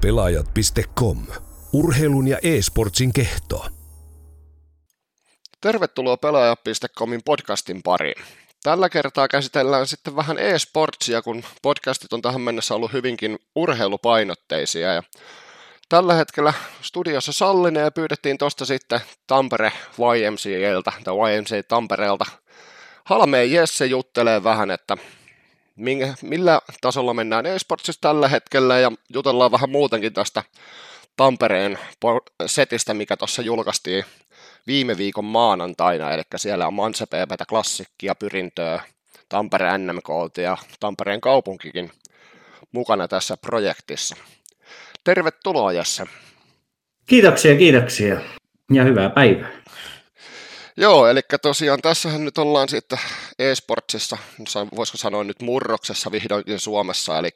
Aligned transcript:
Pelaajat.com. 0.00 1.18
Urheilun 1.72 2.28
ja 2.28 2.38
e-sportsin 2.42 3.12
kehto. 3.12 3.66
Tervetuloa 5.60 6.16
Pelaajat.comin 6.16 7.20
podcastin 7.24 7.82
pariin. 7.82 8.24
Tällä 8.62 8.88
kertaa 8.88 9.28
käsitellään 9.28 9.86
sitten 9.86 10.16
vähän 10.16 10.38
e-sportsia, 10.38 11.22
kun 11.22 11.42
podcastit 11.62 12.12
on 12.12 12.22
tähän 12.22 12.40
mennessä 12.40 12.74
ollut 12.74 12.92
hyvinkin 12.92 13.38
urheilupainotteisia. 13.54 14.94
Ja 14.94 15.02
tällä 15.88 16.14
hetkellä 16.14 16.52
studiossa 16.82 17.32
Sallinen 17.32 17.84
ja 17.84 17.90
pyydettiin 17.90 18.38
tuosta 18.38 18.64
sitten 18.64 19.00
Tampere 19.26 19.72
YMCAlta, 19.98 20.92
tai 21.04 21.14
YMCA 21.36 21.62
Tampereelta. 21.68 22.24
Halmeen 23.04 23.52
Jesse 23.52 23.86
juttelee 23.86 24.44
vähän, 24.44 24.70
että 24.70 24.96
minkä, 25.80 26.14
millä 26.22 26.60
tasolla 26.80 27.14
mennään 27.14 27.46
eSportsissa 27.46 28.00
tällä 28.00 28.28
hetkellä 28.28 28.78
ja 28.78 28.92
jutellaan 29.14 29.52
vähän 29.52 29.70
muutenkin 29.70 30.12
tästä 30.12 30.42
Tampereen 31.16 31.78
setistä, 32.46 32.94
mikä 32.94 33.16
tuossa 33.16 33.42
julkaistiin 33.42 34.04
viime 34.66 34.96
viikon 34.96 35.24
maanantaina, 35.24 36.12
eli 36.12 36.22
siellä 36.36 36.66
on 36.66 36.74
Manse 36.74 37.06
PPtä 37.06 37.44
klassikkia, 37.48 38.14
pyrintöä, 38.14 38.82
Tampereen 39.28 39.86
NMK 39.86 40.36
ja 40.36 40.56
Tampereen 40.80 41.20
kaupunkikin 41.20 41.90
mukana 42.72 43.08
tässä 43.08 43.36
projektissa. 43.36 44.16
Tervetuloa 45.04 45.72
Jesse. 45.72 46.04
Kiitoksia, 47.06 47.56
kiitoksia 47.56 48.20
ja 48.72 48.84
hyvää 48.84 49.10
päivää. 49.10 49.59
Joo, 50.76 51.06
eli 51.06 51.20
tosiaan 51.42 51.82
tässähän 51.82 52.24
nyt 52.24 52.38
ollaan 52.38 52.68
sitten 52.68 52.98
e-sportsissa, 53.38 54.18
voisiko 54.76 54.98
sanoa 54.98 55.24
nyt 55.24 55.42
murroksessa 55.42 56.12
vihdoinkin 56.12 56.60
Suomessa, 56.60 57.18
eli 57.18 57.30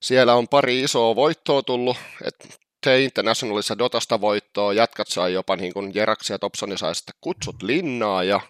siellä 0.00 0.34
on 0.34 0.48
pari 0.48 0.80
isoa 0.82 1.16
voittoa 1.16 1.62
tullut, 1.62 1.96
että 2.24 2.48
The 2.80 3.00
Internationalissa 3.00 3.78
Dotasta 3.78 4.20
voittoa, 4.20 4.72
jätkät 4.72 5.08
sai 5.08 5.32
jopa 5.32 5.56
niin 5.56 5.72
kuin 5.74 5.92
Jerax 5.94 6.30
ja 6.30 6.38
Topsoni 6.38 6.78
sai 6.78 6.94
sitten 6.94 7.14
kutsut 7.20 7.62
linnaa, 7.62 8.24
ja 8.24 8.40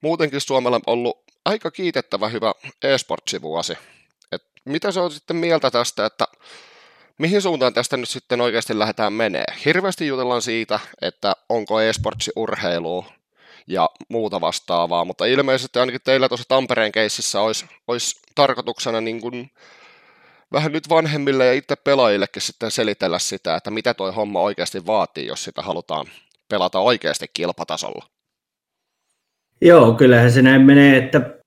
muutenkin 0.00 0.40
Suomella 0.40 0.76
on 0.76 0.82
ollut 0.86 1.18
aika 1.44 1.70
kiitettävä 1.70 2.28
hyvä 2.28 2.54
e-sportsivuosi. 2.82 3.78
Mitä 4.64 4.92
se 4.92 5.00
on 5.00 5.10
sitten 5.10 5.36
mieltä 5.36 5.70
tästä, 5.70 6.06
että 6.06 6.24
mihin 7.18 7.42
suuntaan 7.42 7.74
tästä 7.74 7.96
nyt 7.96 8.08
sitten 8.08 8.40
oikeasti 8.40 8.78
lähdetään 8.78 9.12
menee? 9.12 9.44
Hirveästi 9.64 10.06
jutellaan 10.06 10.42
siitä, 10.42 10.80
että 11.02 11.36
onko 11.48 11.80
e-sportsi 11.80 12.32
urheilu 12.36 13.04
ja 13.66 13.90
muuta 14.08 14.40
vastaavaa, 14.40 15.04
mutta 15.04 15.26
ilmeisesti 15.26 15.78
ainakin 15.78 16.00
teillä 16.04 16.28
tuossa 16.28 16.48
Tampereen 16.48 16.92
keississä 16.92 17.40
olisi, 17.40 17.66
olisi 17.88 18.20
tarkoituksena 18.34 19.00
niin 19.00 19.20
kuin 19.20 19.50
vähän 20.52 20.72
nyt 20.72 20.88
vanhemmille 20.88 21.46
ja 21.46 21.52
itse 21.52 21.76
pelaajillekin 21.76 22.42
sitten 22.42 22.70
selitellä 22.70 23.18
sitä, 23.18 23.56
että 23.56 23.70
mitä 23.70 23.94
toi 23.94 24.12
homma 24.12 24.40
oikeasti 24.40 24.86
vaatii, 24.86 25.26
jos 25.26 25.44
sitä 25.44 25.62
halutaan 25.62 26.06
pelata 26.48 26.78
oikeasti 26.78 27.26
kilpatasolla. 27.32 28.06
Joo, 29.60 29.92
kyllähän 29.92 30.32
se 30.32 30.42
näin 30.42 30.62
menee, 30.62 30.96
että 30.96 31.37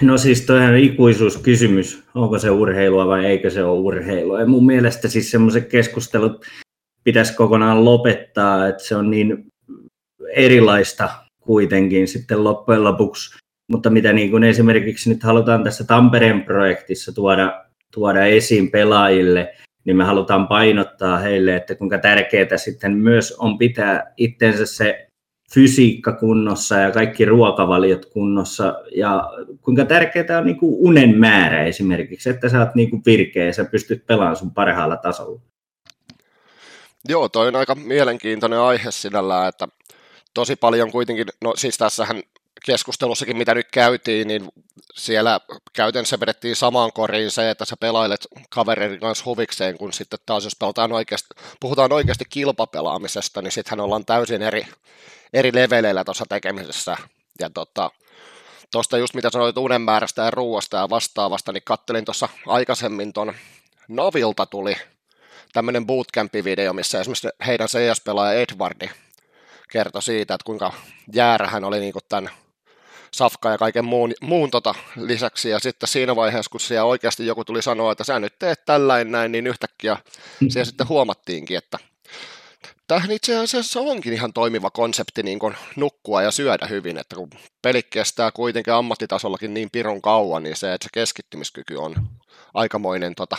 No 0.00 0.18
siis 0.18 0.42
toihan 0.42 0.76
ikuisuuskysymys, 0.76 2.04
onko 2.14 2.38
se 2.38 2.50
urheilua 2.50 3.06
vai 3.06 3.26
eikö 3.26 3.50
se 3.50 3.64
ole 3.64 3.80
urheilua. 3.80 4.40
Ja 4.40 4.46
mun 4.46 4.66
mielestä 4.66 5.08
siis 5.08 5.30
semmoiset 5.30 5.68
keskustelut 5.68 6.44
pitäisi 7.04 7.34
kokonaan 7.34 7.84
lopettaa, 7.84 8.68
että 8.68 8.84
se 8.84 8.96
on 8.96 9.10
niin 9.10 9.46
erilaista 10.28 11.08
kuitenkin 11.40 12.08
sitten 12.08 12.44
loppujen 12.44 12.84
lopuksi. 12.84 13.38
Mutta 13.72 13.90
mitä 13.90 14.12
niin 14.12 14.30
kuin 14.30 14.44
esimerkiksi 14.44 15.10
nyt 15.10 15.22
halutaan 15.22 15.64
tässä 15.64 15.84
Tampereen 15.84 16.42
projektissa 16.42 17.12
tuoda, 17.14 17.64
tuoda 17.94 18.24
esiin 18.24 18.70
pelaajille, 18.70 19.54
niin 19.84 19.96
me 19.96 20.04
halutaan 20.04 20.48
painottaa 20.48 21.18
heille, 21.18 21.56
että 21.56 21.74
kuinka 21.74 21.98
tärkeää 21.98 22.56
sitten 22.56 22.96
myös 22.96 23.32
on 23.38 23.58
pitää 23.58 24.12
itsensä 24.16 24.66
se 24.66 25.09
fysiikka 25.54 26.12
kunnossa 26.12 26.76
ja 26.76 26.90
kaikki 26.90 27.24
ruokavaliot 27.24 28.06
kunnossa 28.06 28.74
ja 28.96 29.30
kuinka 29.60 29.84
tärkeää 29.84 30.38
on 30.38 30.46
niin 30.46 30.58
kuin 30.58 30.74
unen 30.78 31.18
määrä 31.18 31.64
esimerkiksi, 31.64 32.30
että 32.30 32.48
sä 32.48 32.58
oot 32.60 32.74
niin 32.74 32.90
kuin 32.90 33.02
virkeä 33.06 33.46
ja 33.46 33.52
sä 33.52 33.64
pystyt 33.64 34.06
pelaamaan 34.06 34.36
sun 34.36 34.54
parhaalla 34.54 34.96
tasolla. 34.96 35.40
Joo, 37.08 37.28
toi 37.28 37.48
on 37.48 37.56
aika 37.56 37.74
mielenkiintoinen 37.74 38.58
aihe 38.58 38.90
sinällään, 38.90 39.48
että 39.48 39.68
tosi 40.34 40.56
paljon 40.56 40.90
kuitenkin, 40.90 41.26
no 41.44 41.54
siis 41.56 41.78
tässähän 41.78 42.22
keskustelussakin, 42.66 43.36
mitä 43.36 43.54
nyt 43.54 43.66
käytiin, 43.72 44.28
niin 44.28 44.48
siellä 44.94 45.40
käytännössä 45.72 46.20
vedettiin 46.20 46.56
samaan 46.56 46.92
koriin 46.92 47.30
se, 47.30 47.50
että 47.50 47.64
sä 47.64 47.76
pelailet 47.80 48.28
kaverin 48.50 49.00
kanssa 49.00 49.24
huvikseen, 49.24 49.78
kun 49.78 49.92
sitten 49.92 50.18
taas 50.26 50.44
jos 50.44 50.56
pelataan 50.56 50.92
oikeasti, 50.92 51.28
puhutaan 51.60 51.92
oikeasti 51.92 52.24
kilpapelaamisesta, 52.30 53.42
niin 53.42 53.52
sittenhän 53.52 53.84
ollaan 53.84 54.04
täysin 54.04 54.42
eri, 54.42 54.66
eri 55.32 55.50
leveleillä 55.54 56.04
tuossa 56.04 56.24
tekemisessä. 56.28 56.96
Ja 57.40 57.50
tota, 57.50 57.90
just 58.98 59.14
mitä 59.14 59.30
sanoit 59.30 59.56
uuden 59.56 59.82
määrästä 59.82 60.22
ja 60.22 60.30
ruoasta 60.30 60.76
ja 60.76 60.90
vastaavasta, 60.90 61.52
niin 61.52 61.62
kattelin 61.64 62.04
tuossa 62.04 62.28
aikaisemmin 62.46 63.12
tuon 63.12 63.34
Novilta 63.88 64.46
tuli 64.46 64.76
tämmöinen 65.52 65.86
bootcamp-video, 65.86 66.72
missä 66.72 67.00
esimerkiksi 67.00 67.28
heidän 67.46 67.68
CS-pelaaja 67.68 68.40
Edwardi 68.40 68.90
kertoi 69.70 70.02
siitä, 70.02 70.34
että 70.34 70.44
kuinka 70.44 70.72
jäärä 71.12 71.46
hän 71.46 71.64
oli 71.64 71.80
niin 71.80 71.92
tämän 72.08 72.30
safka 73.14 73.50
ja 73.50 73.58
kaiken 73.58 73.84
muun, 73.84 74.12
muun 74.20 74.50
tota 74.50 74.74
lisäksi. 74.96 75.50
Ja 75.50 75.58
sitten 75.58 75.88
siinä 75.88 76.16
vaiheessa, 76.16 76.50
kun 76.50 76.60
siellä 76.60 76.84
oikeasti 76.84 77.26
joku 77.26 77.44
tuli 77.44 77.62
sanoa, 77.62 77.92
että 77.92 78.04
sä 78.04 78.20
nyt 78.20 78.38
teet 78.38 78.64
tällainen 78.64 79.12
näin, 79.12 79.32
niin 79.32 79.46
yhtäkkiä 79.46 79.96
siellä 80.48 80.64
sitten 80.64 80.88
huomattiinkin, 80.88 81.58
että 81.58 81.78
Tämähän 82.90 83.10
itse 83.10 83.36
asiassa 83.36 83.80
onkin 83.80 84.12
ihan 84.12 84.32
toimiva 84.32 84.70
konsepti 84.70 85.22
niin 85.22 85.38
kuin 85.38 85.54
nukkua 85.76 86.22
ja 86.22 86.30
syödä 86.30 86.66
hyvin, 86.66 86.98
että 86.98 87.16
kun 87.16 87.30
peli 87.62 87.82
kestää 87.82 88.30
kuitenkin 88.32 88.72
ammattitasollakin 88.72 89.54
niin 89.54 89.68
pirun 89.72 90.02
kauan, 90.02 90.42
niin 90.42 90.56
se, 90.56 90.74
että 90.74 90.84
se 90.84 90.88
keskittymiskyky 90.92 91.76
on 91.76 91.94
aikamoinen, 92.54 93.14
tota, 93.14 93.36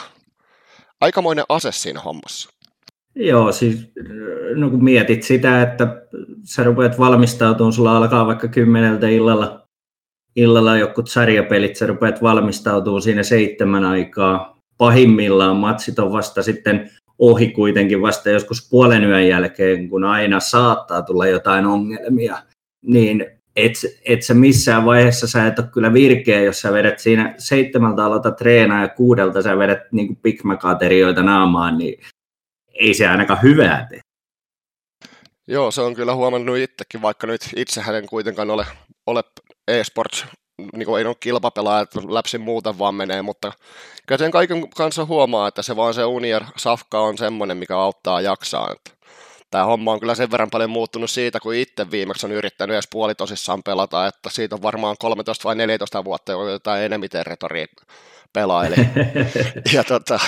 aikamoinen 1.02 1.46
ase 1.50 1.72
siinä 1.72 2.00
hommassa. 2.00 2.50
Joo, 3.16 3.52
siis 3.52 3.92
no 4.56 4.70
kun 4.70 4.84
mietit 4.84 5.24
sitä, 5.24 5.62
että 5.62 6.02
sä 6.44 6.64
rupeat 6.64 7.00
valmistautumaan, 7.00 7.74
sulla 7.74 7.98
alkaa 7.98 8.28
vaikka 8.28 8.48
kymmeneltä 8.48 9.08
illalla, 9.08 9.61
illalla 10.36 10.78
jokut 10.78 11.09
sarjapelit, 11.09 11.75
sä 11.75 11.88
rupeat 11.88 12.22
valmistautumaan 12.22 13.02
siinä 13.02 13.24
seitsemän 13.24 13.86
aikaa. 13.86 14.58
Pahimmillaan 14.78 15.58
matsit 15.58 16.00
on 16.00 16.12
vasta 16.12 16.44
sitten 16.44 16.92
ohi 17.19 17.50
kuitenkin 17.50 18.02
vasta 18.02 18.30
joskus 18.30 18.69
puolen 18.69 19.03
yön 19.03 19.28
jälkeen, 19.28 19.90
kun 19.90 20.03
aina 20.03 20.40
saattaa 20.40 21.02
tulla 21.02 21.28
jotain 21.28 21.66
ongelmia, 21.66 22.38
niin 22.81 23.25
et, 23.56 23.74
et 24.06 24.24
sä 24.24 24.34
missään 24.34 24.86
vaiheessa 24.86 25.28
sä 25.28 25.47
et 25.47 25.59
ole 25.59 25.68
kyllä 25.68 25.94
virkeä, 25.94 26.42
jos 26.42 26.62
sä 26.62 26.74
vedät 26.74 27.00
siinä 27.00 27.36
seitsemältä 27.38 28.06
aloita 28.06 28.31
treenaa 28.31 28.81
ja 28.81 28.88
kuudelta 28.88 29.42
sä 29.42 29.58
vedät 29.58 29.92
niin 29.92 30.16
pikmakaterioita 30.16 31.24
naamaan, 31.24 31.78
niin 31.78 32.00
ei 32.74 32.94
se 32.94 33.08
ainakaan 33.08 33.42
hyvää 33.42 33.88
tee. 33.90 34.00
Joo, 35.48 35.72
se 35.72 35.81
on 35.81 35.94
kyllä 35.94 36.16
huomannut 36.16 36.58
itsekin, 36.58 37.02
vaikka 37.02 37.28
nyt 37.28 37.42
itse 37.56 37.81
en 37.81 38.06
kuitenkaan 38.06 38.50
ole, 38.50 38.66
ole 39.08 39.24
e-sports 39.80 40.26
niin 40.74 40.86
kuin 40.86 41.00
ei 41.00 41.06
ole 41.06 41.16
kilpapelaaja, 41.20 41.82
että 41.82 42.00
läpsi 42.09 42.38
muuten 42.38 42.80
vaan 42.80 42.96
menee, 42.96 43.22
mutta 43.22 43.52
kyllä 44.08 44.20
sen 44.20 44.32
kaiken 44.32 44.70
kanssa 44.70 45.06
huomaa, 45.06 45.48
että 45.48 45.62
se 45.62 45.76
vaan 45.76 45.94
se 45.94 46.06
uni 46.06 46.30
ja 46.30 46.42
safka 46.58 47.00
on 47.00 47.18
semmoinen, 47.18 47.58
mikä 47.58 47.78
auttaa 47.78 48.22
jaksaa. 48.22 48.72
Että 48.72 48.92
tämä 49.52 49.66
homma 49.66 49.92
on 49.92 50.00
kyllä 50.00 50.16
sen 50.16 50.31
verran 50.31 50.50
paljon 50.50 50.70
muuttunut 50.70 51.10
siitä, 51.10 51.40
kun 51.40 51.56
itse 51.56 51.92
viimeksi 51.92 52.26
on 52.26 52.31
yrittänyt 52.31 52.74
edes 52.74 52.88
puolitosissaan 52.92 53.64
pelata, 53.64 54.08
että 54.08 54.30
siitä 54.30 54.56
on 54.56 54.62
varmaan 54.62 54.96
13 55.00 55.44
vai 55.44 55.56
14 55.56 56.04
vuotta 56.04 56.31
jo 56.31 56.50
jotain 56.50 56.84
enemmän 56.84 57.10
territoriaa 57.10 57.68
pelaili. 58.34 58.76
ja 59.74 59.84
tota, 59.84 60.20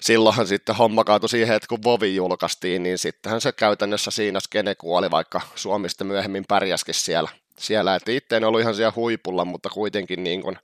silloinhan 0.00 0.46
sitten 0.46 0.74
homma 0.74 1.04
kaatui 1.04 1.28
siihen, 1.28 1.56
että 1.56 1.68
kun 1.68 1.82
Vovi 1.84 2.14
julkaistiin, 2.14 2.82
niin 2.82 2.98
sittenhän 2.98 3.40
se 3.40 3.52
käytännössä 3.52 4.10
siinä 4.10 4.40
skene 4.40 4.74
kuoli, 4.74 5.10
vaikka 5.10 5.40
Suomi 5.54 5.88
sitten 5.88 6.06
myöhemmin 6.06 6.44
pärjäskin 6.48 6.94
siellä– 6.94 7.28
siellä, 7.58 7.94
että 7.94 8.12
itse 8.12 8.36
en 8.36 8.44
ollut 8.44 8.60
ihan 8.60 8.74
siellä 8.74 8.92
huipulla, 8.96 9.44
mutta 9.44 9.68
kuitenkin 9.68 10.24
niin 10.24 10.42
kuin, 10.42 10.58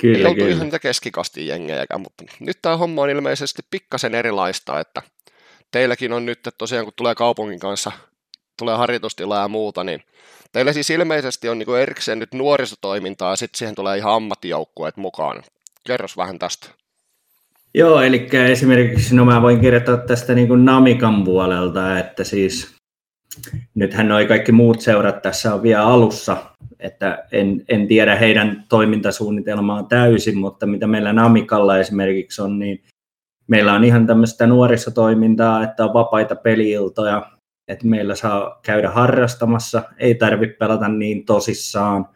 kyllä, 0.00 0.18
ei 0.18 0.24
oltu 0.26 0.46
ihan 0.46 0.62
niitä 0.62 0.78
keskikastin 0.78 1.46
jengejäkään, 1.46 2.00
mutta 2.00 2.24
nyt 2.40 2.58
tämä 2.62 2.76
homma 2.76 3.02
on 3.02 3.10
ilmeisesti 3.10 3.62
pikkasen 3.70 4.14
erilaista, 4.14 4.80
että 4.80 5.02
teilläkin 5.70 6.12
on 6.12 6.26
nyt, 6.26 6.38
että 6.38 6.50
tosiaan 6.58 6.84
kun 6.84 6.94
tulee 6.96 7.14
kaupungin 7.14 7.58
kanssa, 7.58 7.92
tulee 8.58 8.76
harjoitustila 8.76 9.38
ja 9.38 9.48
muuta, 9.48 9.84
niin 9.84 10.02
teillä 10.52 10.72
siis 10.72 10.90
ilmeisesti 10.90 11.48
on 11.48 11.58
niin 11.58 11.78
erikseen 11.80 12.18
nyt 12.18 12.34
nuorisotoimintaa 12.34 13.32
ja 13.32 13.36
sitten 13.36 13.58
siihen 13.58 13.74
tulee 13.74 13.98
ihan 13.98 14.14
ammattijoukkueet 14.14 14.96
mukaan. 14.96 15.42
Kerros 15.86 16.16
vähän 16.16 16.38
tästä. 16.38 16.70
Joo, 17.74 18.00
eli 18.00 18.28
esimerkiksi 18.50 19.14
no 19.14 19.24
mä 19.24 19.42
voin 19.42 19.60
kirjoittaa 19.60 19.96
tästä 19.96 20.34
niin 20.34 20.48
kuin 20.48 20.64
Namikan 20.64 21.24
puolelta, 21.24 21.98
että 21.98 22.24
siis 22.24 22.79
nythän 23.74 24.08
noi 24.08 24.26
kaikki 24.26 24.52
muut 24.52 24.80
seurat 24.80 25.22
tässä 25.22 25.54
on 25.54 25.62
vielä 25.62 25.86
alussa, 25.86 26.36
että 26.78 27.24
en, 27.32 27.64
en 27.68 27.88
tiedä 27.88 28.16
heidän 28.16 28.64
toimintasuunnitelmaa 28.68 29.82
täysin, 29.82 30.38
mutta 30.38 30.66
mitä 30.66 30.86
meillä 30.86 31.12
Namikalla 31.12 31.78
esimerkiksi 31.78 32.42
on, 32.42 32.58
niin 32.58 32.84
meillä 33.46 33.72
on 33.72 33.84
ihan 33.84 34.06
tämmöistä 34.06 34.46
nuorisotoimintaa, 34.46 35.62
että 35.62 35.84
on 35.84 35.94
vapaita 35.94 36.36
peliiltoja, 36.36 37.30
että 37.68 37.86
meillä 37.86 38.14
saa 38.14 38.60
käydä 38.62 38.90
harrastamassa, 38.90 39.82
ei 39.98 40.14
tarvitse 40.14 40.56
pelata 40.56 40.88
niin 40.88 41.24
tosissaan. 41.24 42.08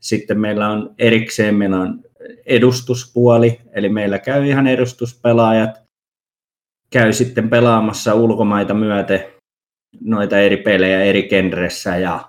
Sitten 0.00 0.40
meillä 0.40 0.68
on 0.68 0.94
erikseen 0.98 1.54
meillä 1.54 1.80
on 1.80 2.00
edustuspuoli, 2.46 3.60
eli 3.72 3.88
meillä 3.88 4.18
käy 4.18 4.46
ihan 4.46 4.66
edustuspelaajat, 4.66 5.82
käy 6.90 7.12
sitten 7.12 7.50
pelaamassa 7.50 8.14
ulkomaita 8.14 8.74
myöten 8.74 9.35
noita 10.00 10.38
eri 10.38 10.56
pelejä 10.56 11.02
eri 11.02 11.22
genressä 11.22 11.96
ja 11.96 12.28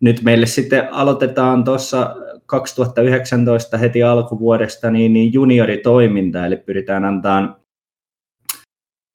nyt 0.00 0.22
meille 0.22 0.46
sitten 0.46 0.94
aloitetaan 0.94 1.64
tuossa 1.64 2.16
2019 2.46 3.78
heti 3.78 4.02
alkuvuodesta 4.02 4.90
niin, 4.90 5.12
niin 5.12 5.32
junioritoiminta, 5.32 6.46
eli 6.46 6.56
pyritään 6.56 7.04
antaa 7.04 7.62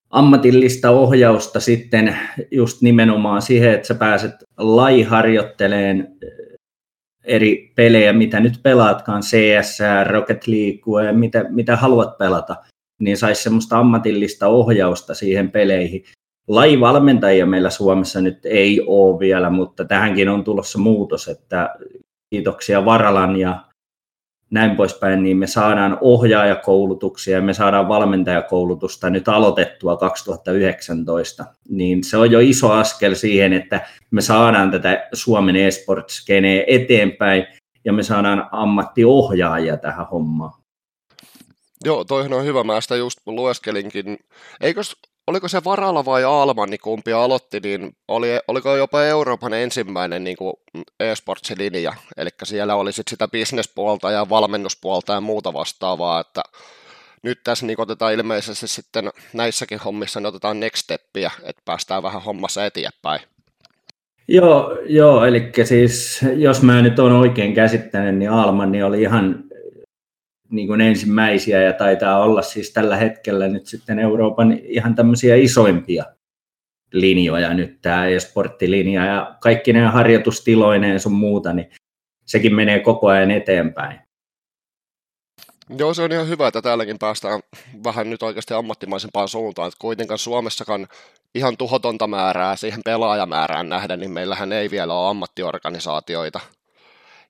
ammatillista 0.10 0.90
ohjausta 0.90 1.60
sitten 1.60 2.18
just 2.52 2.82
nimenomaan 2.82 3.42
siihen, 3.42 3.74
että 3.74 3.88
sä 3.88 3.96
pääset 3.96 4.32
laiharjoitteleen 4.58 6.18
eri 7.24 7.74
pelejä, 7.76 8.14
mitä 8.14 8.40
nyt 8.40 8.60
pelaatkaan, 8.64 9.22
CS, 9.22 9.80
Rocket 10.10 10.48
League, 10.48 11.12
mitä, 11.12 11.46
mitä 11.50 11.76
haluat 11.76 12.18
pelata, 12.18 12.56
niin 13.00 13.18
saisi 13.18 13.44
semmoista 13.44 13.80
ammatillista 13.80 14.48
ohjausta 14.48 15.14
siihen 15.14 15.52
peleihin. 15.52 16.04
Lajivalmentajia 16.48 17.46
meillä 17.46 17.70
Suomessa 17.70 18.22
nyt 18.22 18.46
ei 18.46 18.82
ole 18.88 19.20
vielä, 19.20 19.50
mutta 19.50 19.86
tähänkin 19.86 20.30
on 20.30 20.44
tulossa 20.44 20.80
muutos, 20.80 21.28
että 21.28 21.76
kiitoksia 22.30 22.86
Varalan 22.86 23.38
ja 23.38 23.64
näin 24.50 24.76
poispäin, 24.76 25.24
niin 25.24 25.38
me 25.38 25.48
saadaan 25.48 25.98
ohjaajakoulutuksia 26.02 27.36
ja 27.36 27.42
me 27.42 27.54
saadaan 27.54 27.88
valmentajakoulutusta 27.88 29.10
nyt 29.10 29.28
aloitettua 29.28 29.98
2019, 29.98 31.46
niin 31.70 32.04
se 32.04 32.18
on 32.18 32.32
jo 32.32 32.40
iso 32.40 32.72
askel 32.72 33.16
siihen, 33.16 33.54
että 33.54 33.88
me 34.12 34.22
saadaan 34.22 34.72
tätä 34.72 35.08
Suomen 35.14 35.56
esports 35.56 36.26
eteenpäin 36.68 37.48
ja 37.86 37.94
me 37.94 38.04
saadaan 38.04 38.50
ammattiohjaajia 38.52 39.78
tähän 39.78 40.08
hommaan. 40.08 40.52
Joo, 41.86 42.04
toihan 42.04 42.34
on 42.34 42.46
hyvä. 42.46 42.64
Mä 42.64 42.82
sitä 42.82 42.96
just 42.96 43.20
lueskelinkin. 43.26 44.18
Eikös 44.62 44.96
oliko 45.28 45.48
se 45.48 45.64
Varala 45.64 46.06
vai 46.06 46.24
Aalman, 46.24 46.70
niin 46.70 46.80
kumpi 46.84 47.14
aloitti, 47.14 47.60
niin 47.60 47.96
oli, 48.08 48.28
oliko 48.48 48.76
jopa 48.76 49.04
Euroopan 49.04 49.54
ensimmäinen 49.54 50.24
niin 50.24 50.38
kuin 50.38 50.54
e-sportsilinja, 51.00 51.94
eli 52.18 52.30
siellä 52.44 52.76
oli 52.76 52.92
sit 52.92 53.08
sitä 53.08 53.28
bisnespuolta 53.28 54.12
ja 54.12 54.30
valmennuspuolta 54.30 55.14
ja 55.14 55.22
muuta 55.22 55.54
vastaavaa, 55.54 56.20
että 56.20 56.42
nyt 57.24 57.40
tässä 57.44 57.66
niin 57.66 57.82
otetaan 57.82 58.14
ilmeisesti 58.14 58.68
sitten 58.68 59.10
näissäkin 59.34 59.80
hommissa, 59.80 60.20
niin 60.20 60.28
otetaan 60.28 60.60
next 60.60 60.84
steppiä, 60.84 61.32
että 61.44 61.62
päästään 61.66 62.04
vähän 62.04 62.22
hommassa 62.22 62.66
eteenpäin. 62.66 63.20
Joo, 64.28 64.78
joo, 64.86 65.26
eli 65.26 65.52
siis 65.64 66.20
jos 66.36 66.62
mä 66.64 66.82
nyt 66.82 67.00
olen 67.00 67.14
oikein 67.14 67.54
käsittänyt, 67.54 68.16
niin 68.16 68.32
Alman 68.32 68.72
niin 68.72 68.86
oli 68.86 69.02
ihan 69.02 69.44
niin 70.50 70.68
kuin 70.68 70.82
ensimmäisiä 70.82 71.62
ja 71.62 71.74
taitaa 71.74 72.24
olla 72.24 72.42
siis 72.42 72.74
tällä 72.74 72.96
hetkellä 72.96 73.48
nyt 73.48 73.68
sitten 73.68 74.00
Euroopan 74.00 74.60
ihan 74.64 74.96
tämmöisiä 74.96 75.36
isoimpia 75.36 76.06
linjoja 76.94 77.54
nyt 77.54 77.82
tämä 77.82 78.08
esporttilinja 78.08 79.06
ja 79.06 79.36
kaikki 79.40 79.74
ne 79.74 79.82
harjoitustiloineen 79.86 81.00
sun 81.00 81.14
muuta, 81.14 81.54
niin 81.54 81.72
sekin 82.26 82.56
menee 82.56 82.80
koko 82.80 83.08
ajan 83.08 83.32
eteenpäin. 83.32 84.00
Joo, 85.78 85.94
se 85.94 86.02
on 86.02 86.12
ihan 86.12 86.28
hyvä, 86.30 86.48
että 86.48 86.62
täälläkin 86.62 87.00
päästään 87.00 87.40
vähän 87.84 88.10
nyt 88.10 88.24
oikeasti 88.24 88.54
ammattimaisempaan 88.54 89.28
suuntaan. 89.28 89.68
Että 89.68 89.78
kuitenkaan 89.82 90.18
Suomessakaan 90.18 90.88
ihan 91.36 91.58
tuhotonta 91.58 92.08
määrää 92.08 92.56
siihen 92.56 92.82
pelaajamäärään 92.86 93.70
nähden, 93.70 94.00
niin 94.00 94.12
meillähän 94.12 94.54
ei 94.54 94.72
vielä 94.72 94.94
ole 94.94 95.10
ammattiorganisaatioita. 95.10 96.40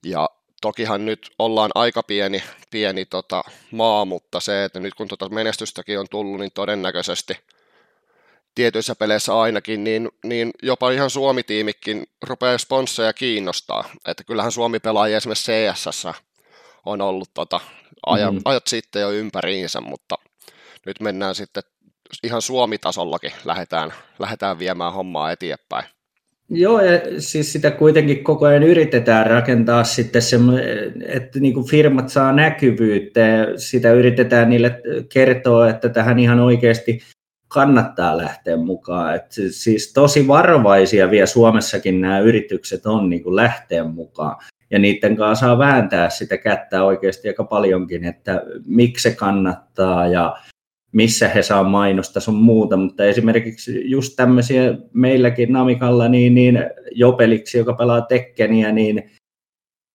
Ja 0.06 0.30
tokihan 0.62 1.06
nyt 1.06 1.30
ollaan 1.40 1.72
aika 1.76 2.04
pieni, 2.04 2.44
pieni 2.70 3.06
tota, 3.06 3.44
maa, 3.72 4.06
mutta 4.06 4.40
se, 4.40 4.64
että 4.64 4.80
nyt 4.80 4.94
kun 4.94 5.08
tota 5.08 5.30
menestystäkin 5.30 6.00
on 6.00 6.06
tullut, 6.12 6.40
niin 6.40 6.52
todennäköisesti 6.54 7.38
tietyissä 8.56 8.96
peleissä 8.96 9.40
ainakin, 9.40 9.84
niin, 9.84 10.10
niin 10.24 10.52
jopa 10.64 10.92
ihan 10.92 11.10
Suomi-tiimikin 11.10 12.08
rupeaa 12.24 12.58
sponsseja 12.58 13.14
kiinnostaa. 13.14 13.90
Että 14.08 14.24
kyllähän 14.24 14.52
Suomi 14.52 14.80
pelaa 14.80 15.08
esimerkiksi 15.08 15.52
CSS 15.52 16.08
on 16.86 17.02
ollut 17.02 17.30
tota, 17.34 17.60
ajat, 18.06 18.34
mm. 18.34 18.42
ajat 18.46 18.68
sitten 18.68 19.02
jo 19.02 19.12
ympäriinsä, 19.12 19.82
mutta 19.82 20.16
nyt 20.86 21.00
mennään 21.00 21.36
sitten 21.36 21.64
ihan 22.24 22.42
Suomi-tasollakin, 22.42 23.32
lähdetään, 23.46 23.94
lähdetään 24.20 24.60
viemään 24.60 24.94
hommaa 24.94 25.32
eteenpäin. 25.32 25.86
Joo, 26.50 26.82
ja 26.82 27.00
siis 27.20 27.54
sitä 27.54 27.72
kuitenkin 27.72 28.24
koko 28.24 28.46
ajan 28.46 28.64
yritetään 28.64 29.26
rakentaa 29.26 29.84
sitten 29.84 30.22
että 31.06 31.40
niin 31.40 31.54
kuin 31.54 31.68
firmat 31.68 32.10
saa 32.10 32.32
näkyvyyttä 32.32 33.20
ja 33.20 33.60
sitä 33.60 33.94
yritetään 33.94 34.50
niille 34.50 34.82
kertoa, 35.10 35.70
että 35.70 35.90
tähän 35.90 36.20
ihan 36.20 36.40
oikeasti 36.40 37.00
kannattaa 37.48 38.18
lähteä 38.18 38.58
mukaan. 38.58 39.16
Et 39.16 39.26
siis 39.50 39.94
tosi 39.94 40.28
varovaisia 40.28 41.12
vielä 41.12 41.26
Suomessakin 41.26 42.02
nämä 42.02 42.20
yritykset 42.20 42.86
on 42.86 43.10
niin 43.10 43.24
kuin 43.24 43.36
lähteä 43.36 43.84
mukaan. 43.84 44.36
Ja 44.72 44.80
niiden 44.80 45.16
kanssa 45.16 45.46
saa 45.46 45.58
vääntää 45.58 46.10
sitä 46.10 46.38
kättä 46.38 46.84
oikeasti 46.84 47.28
aika 47.28 47.44
paljonkin, 47.44 48.04
että 48.04 48.42
miksi 48.66 49.10
se 49.10 49.16
kannattaa 49.16 50.08
ja 50.08 50.38
missä 50.92 51.28
he 51.28 51.44
saa 51.44 51.64
mainosta 51.64 52.20
sun 52.20 52.36
muuta, 52.36 52.78
mutta 52.78 53.06
esimerkiksi 53.06 53.90
just 53.90 54.14
tämmöisiä 54.16 54.78
meilläkin 54.94 55.54
Namikalla, 55.54 56.08
niin, 56.08 56.34
niin 56.36 56.60
Jopeliksi, 56.92 57.58
joka 57.58 57.74
pelaa 57.74 58.02
Tekkeniä, 58.02 58.72
niin 58.72 59.12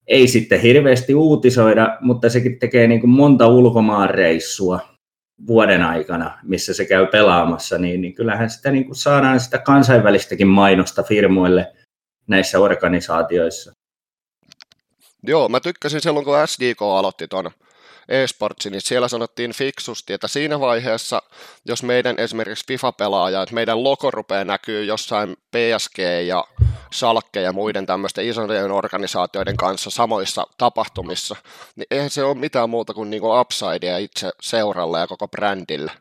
ei 0.06 0.28
sitten 0.28 0.60
hirveästi 0.60 1.14
uutisoida, 1.14 1.98
mutta 2.00 2.28
sekin 2.30 2.58
tekee 2.58 2.86
niin 2.86 3.00
kuin 3.00 3.10
monta 3.10 3.46
ulkomaanreissua 3.46 4.80
vuoden 5.46 5.82
aikana, 5.82 6.38
missä 6.42 6.74
se 6.74 6.84
käy 6.84 7.06
pelaamassa, 7.06 7.78
niin, 7.78 8.00
niin 8.00 8.14
kyllähän 8.14 8.50
sitä 8.50 8.70
niin 8.70 8.84
kuin 8.84 8.96
saadaan 8.96 9.40
sitä 9.40 9.58
kansainvälistäkin 9.58 10.48
mainosta 10.48 11.02
firmoille 11.02 11.72
näissä 12.26 12.60
organisaatioissa. 12.60 13.72
Joo, 15.22 15.48
mä 15.48 15.60
tykkäsin 15.60 16.00
silloin, 16.00 16.24
kun 16.24 16.34
SDK 16.46 16.82
aloitti 16.82 17.28
tuon 17.28 17.50
eSportsi, 18.08 18.70
niin 18.70 18.80
siellä 18.80 19.08
sanottiin 19.08 19.52
fiksusti, 19.52 20.12
että 20.12 20.28
siinä 20.28 20.60
vaiheessa, 20.60 21.22
jos 21.64 21.82
meidän 21.82 22.18
esimerkiksi 22.18 22.64
FIFA-pelaaja, 22.66 23.42
että 23.42 23.54
meidän 23.54 23.84
logo 23.84 24.10
rupeaa 24.10 24.44
näkyy 24.44 24.84
jossain 24.84 25.36
PSG 25.36 25.98
ja 26.26 26.44
Salkke 26.92 27.40
ja 27.40 27.52
muiden 27.52 27.86
tämmöisten 27.86 28.28
isojen 28.28 28.70
organisaatioiden 28.70 29.56
kanssa 29.56 29.90
samoissa 29.90 30.46
tapahtumissa, 30.58 31.36
niin 31.76 31.86
eihän 31.90 32.10
se 32.10 32.24
ole 32.24 32.34
mitään 32.34 32.70
muuta 32.70 32.94
kuin 32.94 33.10
niinku 33.10 33.40
upsidea 33.40 33.98
itse 33.98 34.30
seuralle 34.42 34.98
ja 34.98 35.06
koko 35.06 35.28
brändille. 35.28 35.92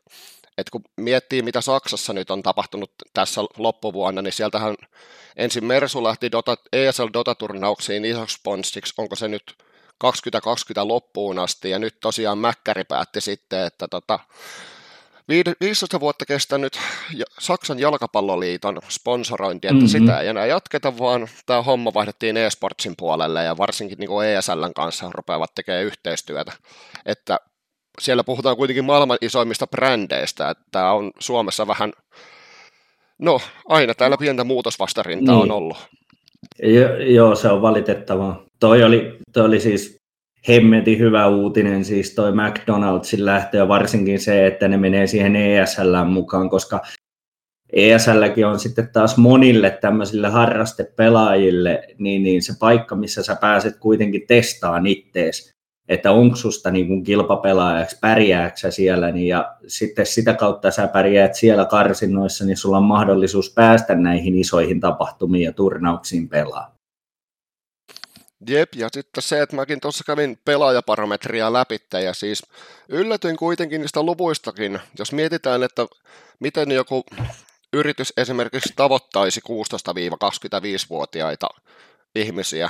Et 0.58 0.70
kun 0.70 0.84
miettii, 0.98 1.42
mitä 1.42 1.62
Saksassa 1.62 2.14
nyt 2.14 2.32
on 2.32 2.44
tapahtunut 2.44 2.92
tässä 3.14 3.42
loppuvuonna, 3.58 4.22
niin 4.22 4.34
sieltähän 4.34 4.76
ensin 5.36 5.66
Mersu 5.66 6.04
lähti 6.04 6.32
Dota, 6.32 6.56
ESL 6.74 7.08
Dota-turnauksiin 7.14 8.06
isoksi 8.06 8.38
sponssiksi, 8.38 8.94
onko 8.98 9.16
se 9.16 9.28
nyt 9.28 9.56
2020 10.02 10.88
loppuun 10.88 11.40
asti, 11.40 11.70
ja 11.70 11.80
nyt 11.80 11.96
tosiaan 12.00 12.38
Mäkkäri 12.38 12.84
päätti 12.84 13.22
sitten, 13.22 13.66
että 13.66 13.88
tota, 13.88 14.20
15 15.62 16.00
vuotta 16.00 16.26
kestänyt 16.26 16.80
Saksan 17.40 17.80
jalkapalloliiton 17.80 18.80
sponsorointi, 18.90 19.68
että 19.68 19.74
mm-hmm. 19.74 19.88
sitä 19.88 20.20
ei 20.20 20.28
enää 20.28 20.46
jatketa, 20.46 20.98
vaan 20.98 21.28
tämä 21.46 21.62
homma 21.62 21.94
vaihdettiin 21.94 22.38
eSportsin 22.38 22.94
puolelle 22.98 23.44
ja 23.44 23.58
varsinkin 23.58 23.98
niin 23.98 24.08
kuin 24.08 24.28
ESLn 24.28 24.74
kanssa 24.76 25.12
rupeavat 25.14 25.56
tekemään 25.56 25.84
yhteistyötä. 25.84 26.52
Että 27.06 27.40
siellä 28.02 28.24
puhutaan 28.24 28.58
kuitenkin 28.58 28.86
maailman 28.86 29.18
isoimmista 29.22 29.68
brändeistä, 29.68 30.50
että 30.50 30.64
tämä 30.72 30.92
on 30.92 31.12
Suomessa 31.20 31.68
vähän, 31.68 31.94
no 33.20 33.42
aina 33.66 33.94
täällä 33.94 34.18
pientä 34.18 34.44
muutosvastarintaa 34.44 35.36
niin. 35.36 35.52
on 35.52 35.58
ollut. 35.58 35.78
Jo, 36.64 36.96
joo, 36.98 37.36
se 37.36 37.48
on 37.50 37.62
valitettavaa. 37.62 38.51
Toi 38.62 38.84
oli, 38.84 39.18
toi 39.34 39.46
oli 39.46 39.60
siis 39.60 39.98
hemmetin 40.48 41.00
hyvä 41.00 41.28
uutinen, 41.28 41.86
siis 41.86 42.16
toi 42.16 42.32
McDonald'sin 42.32 43.26
lähtö 43.26 43.58
ja 43.58 43.68
varsinkin 43.68 44.20
se, 44.20 44.48
että 44.48 44.68
ne 44.68 44.78
menee 44.78 45.08
siihen 45.08 45.36
ESL 45.36 46.04
mukaan, 46.06 46.50
koska 46.50 46.82
ESLkin 47.74 48.46
on 48.46 48.60
sitten 48.60 48.90
taas 48.94 49.18
monille 49.18 49.78
tämmöisille 49.82 50.30
harrastepelaajille 50.30 51.84
niin, 51.98 52.24
niin 52.24 52.42
se 52.42 52.54
paikka, 52.60 52.96
missä 52.96 53.24
sä 53.24 53.36
pääset 53.36 53.78
kuitenkin 53.80 54.28
testaamaan 54.28 54.88
ittees, 54.88 55.52
että 55.88 56.12
onko 56.12 56.36
susta 56.36 56.72
niin 56.72 56.88
kuin 56.88 57.04
kilpapelaajaksi, 57.04 57.98
pärjääksä 58.02 58.72
siellä, 58.72 59.12
niin 59.12 59.28
ja 59.28 59.56
sitten 59.68 60.06
sitä 60.06 60.34
kautta 60.34 60.72
sä 60.72 60.88
pärjäät 60.88 61.36
siellä 61.36 61.66
karsinnoissa, 61.66 62.46
niin 62.46 62.58
sulla 62.58 62.78
on 62.78 62.84
mahdollisuus 62.84 63.54
päästä 63.54 63.96
näihin 63.96 64.36
isoihin 64.36 64.80
tapahtumiin 64.80 65.44
ja 65.44 65.52
turnauksiin 65.52 66.30
pelaamaan. 66.30 66.71
Jep, 68.48 68.76
ja 68.76 68.90
sitten 68.92 69.24
se, 69.24 69.42
että 69.42 69.56
mäkin 69.56 69.82
tuossa 69.82 70.04
kävin 70.04 70.40
pelaajaparometria 70.46 71.54
läpi, 71.54 71.78
ja 72.04 72.14
siis 72.14 72.44
yllätyin 72.90 73.38
kuitenkin 73.38 73.82
niistä 73.82 74.04
luvuistakin, 74.04 74.80
jos 75.00 75.12
mietitään, 75.12 75.64
että 75.64 75.88
miten 76.40 76.72
joku 76.72 77.04
yritys 77.74 78.14
esimerkiksi 78.18 78.74
tavoittaisi 78.76 79.42
16-25-vuotiaita 79.50 81.48
ihmisiä, 82.16 82.70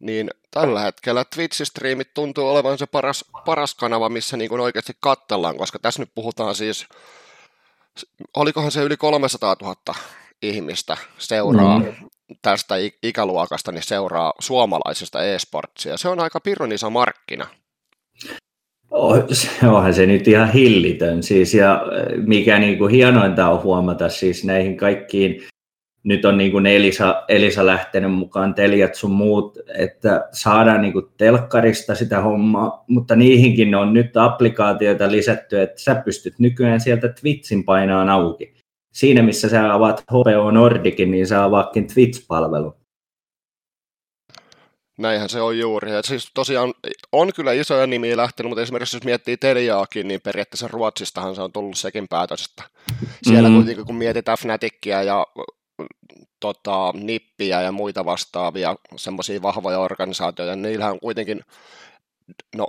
niin 0.00 0.30
tällä 0.50 0.80
hetkellä 0.80 1.24
Twitch-striimit 1.24 2.10
tuntuu 2.14 2.48
olevan 2.48 2.78
se 2.78 2.86
paras, 2.86 3.24
paras 3.44 3.74
kanava, 3.74 4.08
missä 4.08 4.36
niin 4.36 4.48
kuin 4.48 4.60
oikeasti 4.60 4.92
kattellaan, 5.00 5.56
koska 5.56 5.78
tässä 5.78 6.02
nyt 6.02 6.10
puhutaan 6.14 6.54
siis, 6.54 6.86
olikohan 8.36 8.70
se 8.70 8.82
yli 8.82 8.96
300 8.96 9.56
000 9.62 9.94
ihmistä 10.42 10.96
seuraa 11.18 11.78
mm. 11.78 12.08
Tästä 12.42 12.74
ikäluokasta, 13.02 13.72
niin 13.72 13.82
seuraa 13.82 14.32
suomalaisesta 14.40 15.22
e-sportsia. 15.22 15.96
Se 15.96 16.08
on 16.08 16.20
aika 16.20 16.40
pirun 16.40 16.72
iso 16.72 16.90
markkina. 16.90 17.46
Oh, 18.90 19.16
onhan 19.62 19.94
se 19.94 20.06
nyt 20.06 20.28
ihan 20.28 20.52
hillitön 20.52 21.22
siis, 21.22 21.54
ja 21.54 21.82
mikä 22.26 22.58
niin 22.58 22.78
kuin 22.78 22.90
hienointa 22.90 23.48
on 23.48 23.62
huomata 23.62 24.08
siis 24.08 24.44
näihin 24.44 24.76
kaikkiin 24.76 25.42
nyt 26.02 26.24
on 26.24 26.38
niin 26.38 26.52
kuin 26.52 26.66
Elisa, 26.66 27.24
Elisa 27.28 27.66
lähtenyt 27.66 28.12
mukaan, 28.12 28.54
Teliat 28.54 28.94
sun 28.94 29.10
muut, 29.10 29.58
että 29.74 30.28
saadaan 30.32 30.82
niin 30.82 30.92
kuin 30.92 31.06
telkkarista 31.16 31.94
sitä 31.94 32.20
hommaa, 32.20 32.84
mutta 32.88 33.16
niihinkin 33.16 33.74
on 33.74 33.92
nyt 33.92 34.16
applikaatioita 34.16 35.10
lisätty, 35.10 35.60
että 35.60 35.80
sä 35.80 35.94
pystyt 35.94 36.38
nykyään 36.38 36.80
sieltä 36.80 37.08
Twitchin 37.08 37.64
painaan 37.64 38.08
auki. 38.08 38.57
Siinä 38.92 39.22
missä 39.22 39.48
sä 39.48 39.74
avaat 39.74 40.04
HBO 40.10 40.50
Nordicin, 40.50 41.10
niin 41.10 41.26
sä 41.26 41.44
avaakin 41.44 41.86
Twitch-palvelu. 41.86 42.74
Näinhän 44.98 45.28
se 45.28 45.40
on 45.40 45.58
juuri. 45.58 45.92
Ja 45.92 46.02
siis 46.02 46.30
tosiaan 46.34 46.74
on 47.12 47.32
kyllä 47.36 47.52
isoja 47.52 47.86
nimiä 47.86 48.16
lähtenyt, 48.16 48.50
mutta 48.50 48.62
esimerkiksi 48.62 48.96
jos 48.96 49.04
miettii 49.04 49.36
Teliaakin, 49.36 50.08
niin 50.08 50.20
periaatteessa 50.20 50.68
Ruotsistahan 50.68 51.34
se 51.34 51.42
on 51.42 51.52
tullut 51.52 51.78
sekin 51.78 52.08
päätös, 52.08 52.44
että 52.44 52.62
siellä 53.22 53.48
mm. 53.48 53.54
kuitenkin 53.54 53.86
kun 53.86 53.94
mietitään 53.94 54.38
Fnatickia 54.38 55.02
ja 55.02 55.26
tota, 56.40 56.92
nippiä 56.92 57.62
ja 57.62 57.72
muita 57.72 58.04
vastaavia 58.04 58.76
semmoisia 58.96 59.42
vahvoja 59.42 59.78
organisaatioita, 59.78 60.56
niin 60.56 60.62
niillähän 60.62 60.92
on 60.92 61.00
kuitenkin, 61.00 61.40
no 62.56 62.68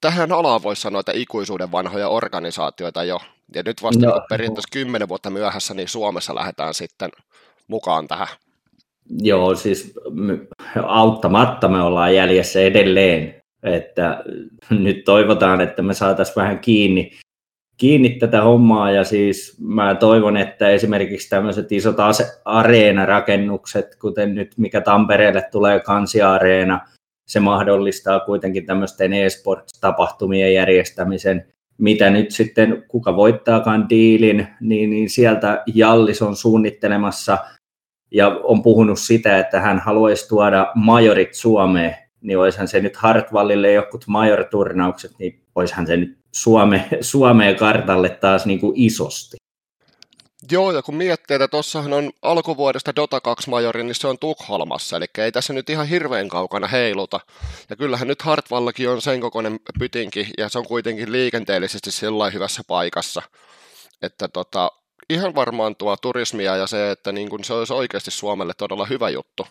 tähän 0.00 0.32
alaan 0.32 0.62
voisi 0.62 0.82
sanoa, 0.82 1.00
että 1.00 1.12
ikuisuuden 1.14 1.72
vanhoja 1.72 2.08
organisaatioita 2.08 3.04
jo, 3.04 3.20
ja 3.54 3.62
nyt 3.62 3.82
vasta 3.82 4.06
no. 4.06 4.20
periaatteessa 4.28 4.68
kymmenen 4.72 5.08
vuotta 5.08 5.30
myöhässä, 5.30 5.74
niin 5.74 5.88
Suomessa 5.88 6.34
lähdetään 6.34 6.74
sitten 6.74 7.10
mukaan 7.68 8.08
tähän. 8.08 8.28
Joo, 9.18 9.54
siis 9.54 9.94
auttamatta 10.82 11.68
me 11.68 11.82
ollaan 11.82 12.14
jäljessä 12.14 12.60
edelleen, 12.60 13.34
että 13.62 14.24
nyt 14.70 15.04
toivotaan, 15.04 15.60
että 15.60 15.82
me 15.82 15.94
saataisiin 15.94 16.36
vähän 16.36 16.58
kiinni 16.58 17.10
kiinni 17.80 18.10
tätä 18.10 18.42
hommaa 18.42 18.90
ja 18.90 19.04
siis 19.04 19.56
mä 19.60 19.94
toivon, 19.94 20.36
että 20.36 20.68
esimerkiksi 20.68 21.28
tämmöiset 21.28 21.72
isot 21.72 21.96
areenarakennukset, 22.44 23.96
kuten 24.00 24.34
nyt 24.34 24.58
mikä 24.58 24.80
Tampereelle 24.80 25.42
tulee 25.52 25.80
kansiareena, 25.80 26.80
se 27.26 27.40
mahdollistaa 27.40 28.20
kuitenkin 28.20 28.66
tämmöisten 28.66 29.12
e-sports-tapahtumien 29.12 30.54
järjestämisen, 30.54 31.52
mitä 31.80 32.10
nyt 32.10 32.30
sitten 32.30 32.84
kuka 32.88 33.16
voittaakaan 33.16 33.88
diilin, 33.88 34.46
niin, 34.60 34.90
niin 34.90 35.10
sieltä 35.10 35.62
Jallis 35.74 36.22
on 36.22 36.36
suunnittelemassa 36.36 37.38
ja 38.10 38.28
on 38.28 38.62
puhunut 38.62 38.98
sitä, 38.98 39.38
että 39.38 39.60
hän 39.60 39.78
haluaisi 39.78 40.28
tuoda 40.28 40.72
majorit 40.74 41.34
Suomeen, 41.34 41.96
niin 42.20 42.38
olisihan 42.38 42.68
se 42.68 42.80
nyt 42.80 42.96
Hartwallille 42.96 43.72
jokut 43.72 44.04
major-turnaukset, 44.06 45.12
niin 45.18 45.42
olisihan 45.54 45.86
se 45.86 45.96
nyt 45.96 46.20
Suome, 46.32 46.88
Suomeen 47.00 47.56
kartalle 47.56 48.08
taas 48.08 48.46
niin 48.46 48.60
kuin 48.60 48.72
isosti. 48.76 49.36
Joo, 50.50 50.72
ja 50.72 50.82
kun 50.82 50.94
miettii, 50.94 51.34
että 51.34 51.48
tuossahan 51.48 51.92
on 51.92 52.10
alkuvuodesta 52.22 52.96
Dota 52.96 53.20
2 53.20 53.50
majori, 53.50 53.84
niin 53.84 53.94
se 53.94 54.08
on 54.08 54.18
Tukholmassa, 54.18 54.96
eli 54.96 55.06
ei 55.18 55.32
tässä 55.32 55.52
nyt 55.52 55.70
ihan 55.70 55.86
hirveän 55.86 56.28
kaukana 56.28 56.66
heiluta. 56.66 57.20
Ja 57.70 57.76
kyllähän 57.76 58.08
nyt 58.08 58.22
Hartwallakin 58.22 58.88
on 58.88 59.02
sen 59.02 59.20
kokoinen 59.20 59.60
pytinki, 59.78 60.26
ja 60.38 60.48
se 60.48 60.58
on 60.58 60.66
kuitenkin 60.66 61.12
liikenteellisesti 61.12 61.90
sillä 61.90 62.30
hyvässä 62.30 62.62
paikassa. 62.66 63.22
Että 64.02 64.28
tota, 64.28 64.72
ihan 65.10 65.34
varmaan 65.34 65.76
tuo 65.76 65.96
turismia 65.96 66.56
ja 66.56 66.66
se, 66.66 66.90
että 66.90 67.12
niin 67.12 67.28
kun 67.28 67.44
se 67.44 67.54
olisi 67.54 67.72
oikeasti 67.72 68.10
Suomelle 68.10 68.52
todella 68.58 68.86
hyvä 68.86 69.08
juttu. 69.08 69.46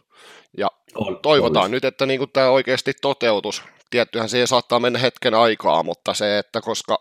Ja 0.57 0.67
on, 0.95 1.19
toivotaan 1.21 1.63
olisi. 1.63 1.71
nyt, 1.71 1.85
että 1.85 2.05
niin 2.05 2.19
kun 2.19 2.29
tämä 2.33 2.49
oikeasti 2.49 2.93
toteutus 3.01 3.63
tiettyhän 3.89 4.29
siihen 4.29 4.47
saattaa 4.47 4.79
mennä 4.79 4.99
hetken 4.99 5.33
aikaa, 5.33 5.83
mutta 5.83 6.13
se, 6.13 6.37
että 6.37 6.61
koska 6.61 6.97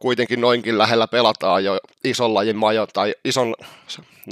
kuitenkin 0.00 0.40
noinkin 0.40 0.78
lähellä 0.78 1.06
pelataan 1.06 1.64
jo 1.64 1.78
ison 2.04 2.34
lajin 2.34 2.56
majo, 2.56 2.86
tai 2.86 3.14
ison 3.24 3.54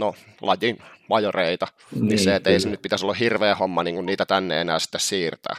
no, 0.00 0.14
lajin 0.42 0.78
majoreita, 1.08 1.66
niin, 1.94 2.08
niin 2.08 2.18
se, 2.18 2.34
että 2.34 2.50
ei 2.50 2.60
se 2.60 2.68
nyt 2.68 2.82
pitäisi 2.82 3.04
olla 3.04 3.14
hirveä 3.14 3.54
homma 3.54 3.82
niin 3.82 4.06
niitä 4.06 4.26
tänne 4.26 4.60
enää 4.60 4.78
sitten 4.78 5.00
siirtää. 5.00 5.56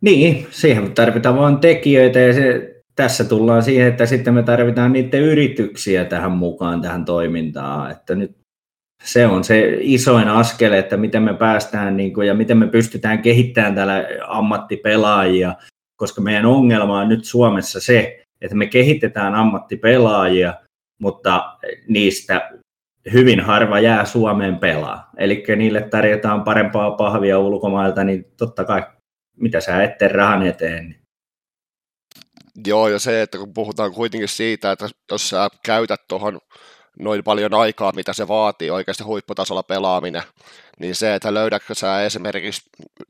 Niin, 0.00 0.46
siihen 0.50 0.94
tarvitaan 0.94 1.36
vain 1.36 1.58
tekijöitä 1.58 2.18
ja 2.18 2.32
se, 2.32 2.74
tässä 2.96 3.24
tullaan 3.24 3.62
siihen, 3.62 3.88
että 3.88 4.06
sitten 4.06 4.34
me 4.34 4.42
tarvitaan 4.42 4.92
niiden 4.92 5.20
yrityksiä 5.20 6.04
tähän 6.04 6.32
mukaan 6.32 6.82
tähän 6.82 7.04
toimintaan, 7.04 7.90
että 7.90 8.14
nyt 8.14 8.40
se 9.04 9.26
on 9.26 9.44
se 9.44 9.78
isoin 9.80 10.28
askel, 10.28 10.72
että 10.72 10.96
miten 10.96 11.22
me 11.22 11.34
päästään 11.34 11.96
niin 11.96 12.14
kuin, 12.14 12.26
ja 12.26 12.34
miten 12.34 12.58
me 12.58 12.66
pystytään 12.66 13.22
kehittämään 13.22 13.74
täällä 13.74 14.04
ammattipelaajia, 14.26 15.54
koska 16.00 16.20
meidän 16.20 16.46
ongelma 16.46 17.00
on 17.00 17.08
nyt 17.08 17.24
Suomessa 17.24 17.80
se, 17.80 18.24
että 18.40 18.56
me 18.56 18.66
kehitetään 18.66 19.34
ammattipelaajia, 19.34 20.54
mutta 21.00 21.58
niistä 21.88 22.50
hyvin 23.12 23.40
harva 23.40 23.80
jää 23.80 24.04
Suomeen 24.04 24.58
pelaa. 24.58 25.10
Eli 25.16 25.44
niille 25.56 25.82
tarjotaan 25.82 26.44
parempaa 26.44 26.90
pahvia 26.90 27.38
ulkomailta, 27.38 28.04
niin 28.04 28.24
totta 28.36 28.64
kai 28.64 28.82
mitä 29.36 29.60
sä 29.60 29.82
ette 29.82 30.08
rahan 30.08 30.46
eteen. 30.46 30.88
Niin 30.88 31.00
Joo, 32.66 32.88
ja 32.88 32.98
se, 32.98 33.22
että 33.22 33.38
kun 33.38 33.54
puhutaan 33.54 33.92
kuitenkin 33.92 34.28
siitä, 34.28 34.72
että 34.72 34.88
jos 35.10 35.28
sä 35.28 35.48
käytät 35.64 36.00
tuohon 36.08 36.40
noin 36.98 37.24
paljon 37.24 37.54
aikaa, 37.54 37.92
mitä 37.92 38.12
se 38.12 38.28
vaatii 38.28 38.70
oikeasti 38.70 39.04
huipputasolla 39.04 39.62
pelaaminen, 39.62 40.22
niin 40.80 40.94
se, 40.94 41.14
että 41.14 41.34
löydätkö 41.34 41.74
sä 41.74 42.02
esimerkiksi 42.02 42.62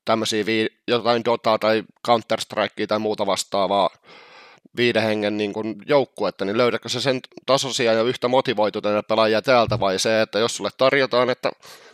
tämmöisiä 0.04 0.46
vii- 0.46 0.76
jotain 0.88 1.24
Dota 1.24 1.58
tai 1.58 1.84
Counter-Strikea 2.08 2.86
tai 2.88 2.98
muuta 2.98 3.26
vastaavaa 3.26 3.90
viiden 4.76 5.02
hengen 5.02 5.36
niin 5.36 5.52
kuin 5.52 5.76
joukkuetta, 5.86 6.44
niin 6.44 6.58
löydätkö 6.58 6.88
se 6.88 7.00
sen 7.00 7.20
tasoisia 7.46 7.92
ja 7.92 8.02
yhtä 8.02 8.28
motivoituneita 8.28 9.02
pelaajia 9.02 9.42
täältä? 9.42 9.80
Vai 9.80 9.98
se, 9.98 10.22
että 10.22 10.38
jos 10.38 10.56
sulle 10.56 10.70
tarjotaan, 10.76 11.30
että 11.30 11.50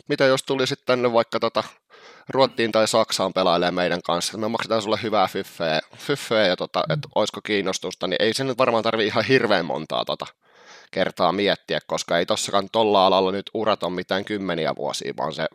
mitä 0.07 0.25
jos 0.25 0.43
tulisit 0.43 0.79
tänne 0.85 1.13
vaikka 1.13 1.39
tota 1.39 1.63
Ruottiin 2.29 2.71
tai 2.71 2.87
Saksaan 2.87 3.33
pelailee 3.33 3.71
meidän 3.71 4.01
kanssa, 4.01 4.29
että 4.31 4.37
me 4.37 4.47
maksetaan 4.47 4.81
sulle 4.81 4.99
hyvää 5.03 5.27
fyffeä, 5.27 5.79
fyffeä 5.97 6.47
ja 6.47 6.55
tota, 6.55 6.83
että 6.89 7.09
olisiko 7.15 7.41
kiinnostusta, 7.41 8.07
niin 8.07 8.21
ei 8.21 8.33
se 8.33 8.43
nyt 8.43 8.57
varmaan 8.57 8.83
tarvi 8.83 9.05
ihan 9.05 9.25
hirveän 9.25 9.65
montaa 9.65 10.05
tota, 10.05 10.25
kertaa 10.91 11.31
miettiä, 11.31 11.79
koska 11.87 12.17
ei 12.17 12.25
tossakaan 12.25 12.69
tuolla 12.71 13.05
alalla 13.05 13.31
nyt 13.31 13.49
urat 13.53 13.83
on 13.83 13.93
mitään 13.93 14.25
kymmeniä 14.25 14.75
vuosia, 14.75 15.13
vaan 15.17 15.33
se 15.33 15.47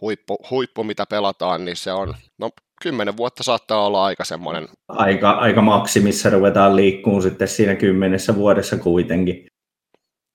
huippu, 0.00 0.38
huippu 0.50 0.84
mitä 0.84 1.06
pelataan, 1.06 1.64
niin 1.64 1.76
se 1.76 1.92
on, 1.92 2.14
no 2.38 2.50
kymmenen 2.82 3.16
vuotta 3.16 3.42
saattaa 3.42 3.86
olla 3.86 4.04
aika 4.04 4.24
semmoinen. 4.24 4.68
Aika, 4.88 5.30
aika 5.30 5.62
maksimissa 5.62 6.30
ruvetaan 6.30 6.76
liikkuun 6.76 7.22
sitten 7.22 7.48
siinä 7.48 7.74
kymmenessä 7.74 8.34
vuodessa 8.34 8.76
kuitenkin. 8.76 9.46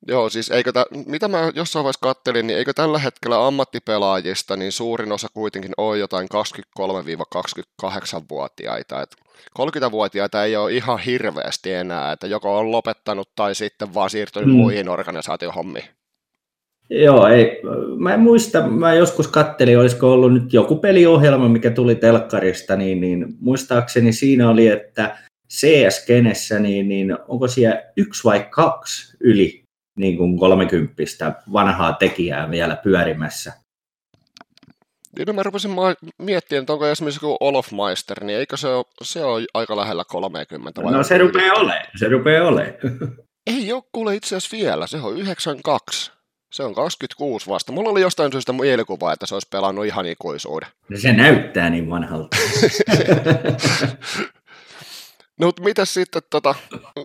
Joo, 0.08 0.30
siis 0.30 0.52
eikö 0.52 0.72
tä, 0.72 0.86
mitä 1.06 1.28
mä 1.28 1.52
jossain 1.56 1.84
vaiheessa 1.84 2.00
kattelin, 2.02 2.48
niin 2.48 2.58
eikö 2.58 2.74
tällä 2.74 3.00
hetkellä 3.00 3.48
ammattipelaajista, 3.48 4.56
niin 4.56 4.72
suurin 4.72 5.12
osa 5.12 5.28
kuitenkin 5.34 5.72
ole 5.78 5.98
jotain 5.98 6.28
23-28-vuotiaita. 7.86 9.02
Et 9.02 9.16
30-vuotiaita 9.60 10.44
ei 10.44 10.56
ole 10.56 10.72
ihan 10.72 11.00
hirveästi 11.00 11.74
enää, 11.74 12.12
että 12.12 12.28
joko 12.28 12.58
on 12.58 12.72
lopettanut 12.72 13.30
tai 13.36 13.56
sitten 13.56 13.94
vaan 13.94 14.10
siirtynyt 14.10 14.50
mm. 14.50 14.56
muihin 14.56 14.90
organisaatiohommiin. 14.90 15.99
Joo, 16.90 17.28
ei, 17.28 17.62
mä 17.98 18.14
en 18.14 18.20
muista, 18.20 18.68
mä 18.68 18.94
joskus 18.94 19.28
kattelin, 19.28 19.80
olisiko 19.80 20.14
ollut 20.14 20.34
nyt 20.34 20.54
joku 20.54 20.76
peliohjelma, 20.76 21.50
mikä 21.50 21.72
tuli 21.72 21.96
telkkarista, 21.96 22.76
niin, 22.76 23.02
niin 23.02 23.26
muistaakseni 23.40 24.14
siinä 24.14 24.50
oli, 24.50 24.68
että 24.68 25.18
CS-kenessä, 25.54 26.60
niin, 26.60 26.90
niin 26.90 27.18
onko 27.28 27.48
siellä 27.48 27.84
yksi 27.98 28.24
vai 28.24 28.48
kaksi 28.50 29.18
yli 29.20 29.64
niin 29.98 30.18
kuin 30.18 30.40
30 30.40 31.04
vanhaa 31.54 31.94
tekijää 31.94 32.52
vielä 32.52 32.76
pyörimässä. 32.76 33.54
Niin 35.18 35.28
no 35.28 35.34
mä 35.34 35.44
rupesin 35.44 35.72
miettimään, 36.18 36.62
että 36.62 36.74
onko 36.74 36.88
esimerkiksi 36.88 37.26
joku 37.26 37.38
Olof 37.40 37.72
Meister, 37.72 38.24
niin 38.24 38.40
eikö 38.40 38.58
se 38.58 38.68
ole, 38.68 38.86
se 39.04 39.24
ole 39.24 39.46
aika 39.54 39.78
lähellä 39.78 40.04
30? 40.08 40.84
Vai 40.84 40.92
no 40.92 41.04
se 41.04 41.18
rupeaa 41.18 41.56
olemaan, 41.56 41.86
se 41.96 42.08
rupeaa 42.08 42.48
olemaan. 42.48 42.74
Ei 43.48 43.74
ole 43.74 43.84
kuule 43.92 44.16
itse 44.16 44.36
asiassa 44.36 44.58
vielä, 44.58 44.88
se 44.88 44.98
on 44.98 45.18
92. 45.18 46.19
Se 46.50 46.64
on 46.64 46.76
26 46.76 47.48
vasta. 47.48 47.72
Mulla 47.72 47.90
oli 47.90 48.02
jostain 48.02 48.32
syystä 48.32 48.54
mielikuva, 48.54 49.14
että 49.14 49.26
se 49.26 49.36
olisi 49.36 49.48
pelannut 49.52 49.86
ihan 49.86 50.06
ikuisuuden. 50.06 50.70
No 50.90 50.98
se 50.98 51.14
näyttää 51.14 51.70
niin 51.70 51.90
vanhalta. 51.90 52.38
no 55.40 55.46
mutta 55.46 55.64
mitä 55.64 55.86
sitten, 55.86 56.22
tota, 56.30 56.56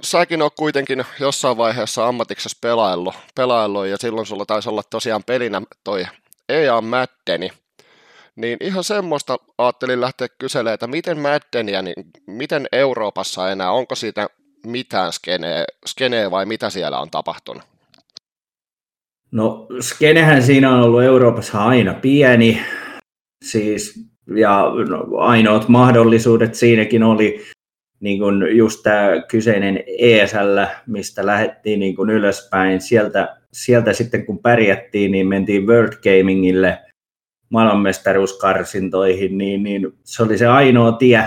säkin 0.03 0.43
oot 0.43 0.55
kuitenkin 0.55 1.05
jossain 1.21 1.57
vaiheessa 1.57 2.09
ammatiksessa 2.09 2.59
pelaillu, 2.61 3.13
pelaillu 3.35 3.85
ja 3.85 3.97
silloin 3.97 4.27
sulla 4.27 4.47
taisi 4.47 4.69
olla 4.69 4.83
tosiaan 4.91 5.25
pelinä 5.25 5.63
toi 5.85 6.07
EA 6.49 6.81
Maddeni. 6.81 7.51
Niin 8.37 8.59
ihan 8.61 8.85
semmoista 8.85 9.39
ajattelin 9.59 10.01
lähteä 10.01 10.29
kyselemään, 10.39 10.75
että 10.75 10.87
miten 10.87 11.19
Maddenia, 11.19 11.83
niin 11.83 11.95
miten 12.27 12.69
Euroopassa 12.73 13.51
enää, 13.51 13.73
onko 13.73 13.95
siitä 13.95 14.27
mitään 14.67 15.13
skeneä, 15.13 15.65
skeneä 15.87 16.31
vai 16.31 16.47
mitä 16.47 16.71
siellä 16.71 16.99
on 17.01 17.11
tapahtunut? 17.11 17.74
No 19.35 19.67
skenehän 19.81 20.43
siinä 20.43 20.75
on 20.75 20.83
ollut 20.83 21.03
Euroopassa 21.03 21.65
aina 21.65 21.95
pieni, 21.95 22.61
siis, 23.45 24.09
ja 24.37 24.73
no, 24.89 25.17
ainoat 25.17 25.69
mahdollisuudet 25.69 26.55
siinäkin 26.55 27.03
oli 27.03 27.45
niin 28.01 28.19
kuin 28.19 28.57
just 28.57 28.83
tämä 28.83 29.23
kyseinen 29.29 29.85
ESL, 29.99 30.59
mistä 30.87 31.27
lähdettiin 31.27 31.81
niin 31.81 31.97
kuin 31.97 32.11
ylöspäin. 32.11 32.81
Sieltä, 32.81 33.37
sieltä 33.53 33.93
sitten 33.93 34.27
kun 34.27 34.39
pärjättiin, 34.39 35.13
niin 35.13 35.29
mentiin 35.29 35.67
World 35.67 35.93
Gamingille 36.03 36.79
maailmanmestaruuskarsintoihin, 37.51 39.39
niin, 39.39 39.63
niin 39.63 39.93
se 40.05 40.23
oli 40.23 40.39
se 40.39 40.47
ainoa 40.47 40.93
tie. 40.93 41.25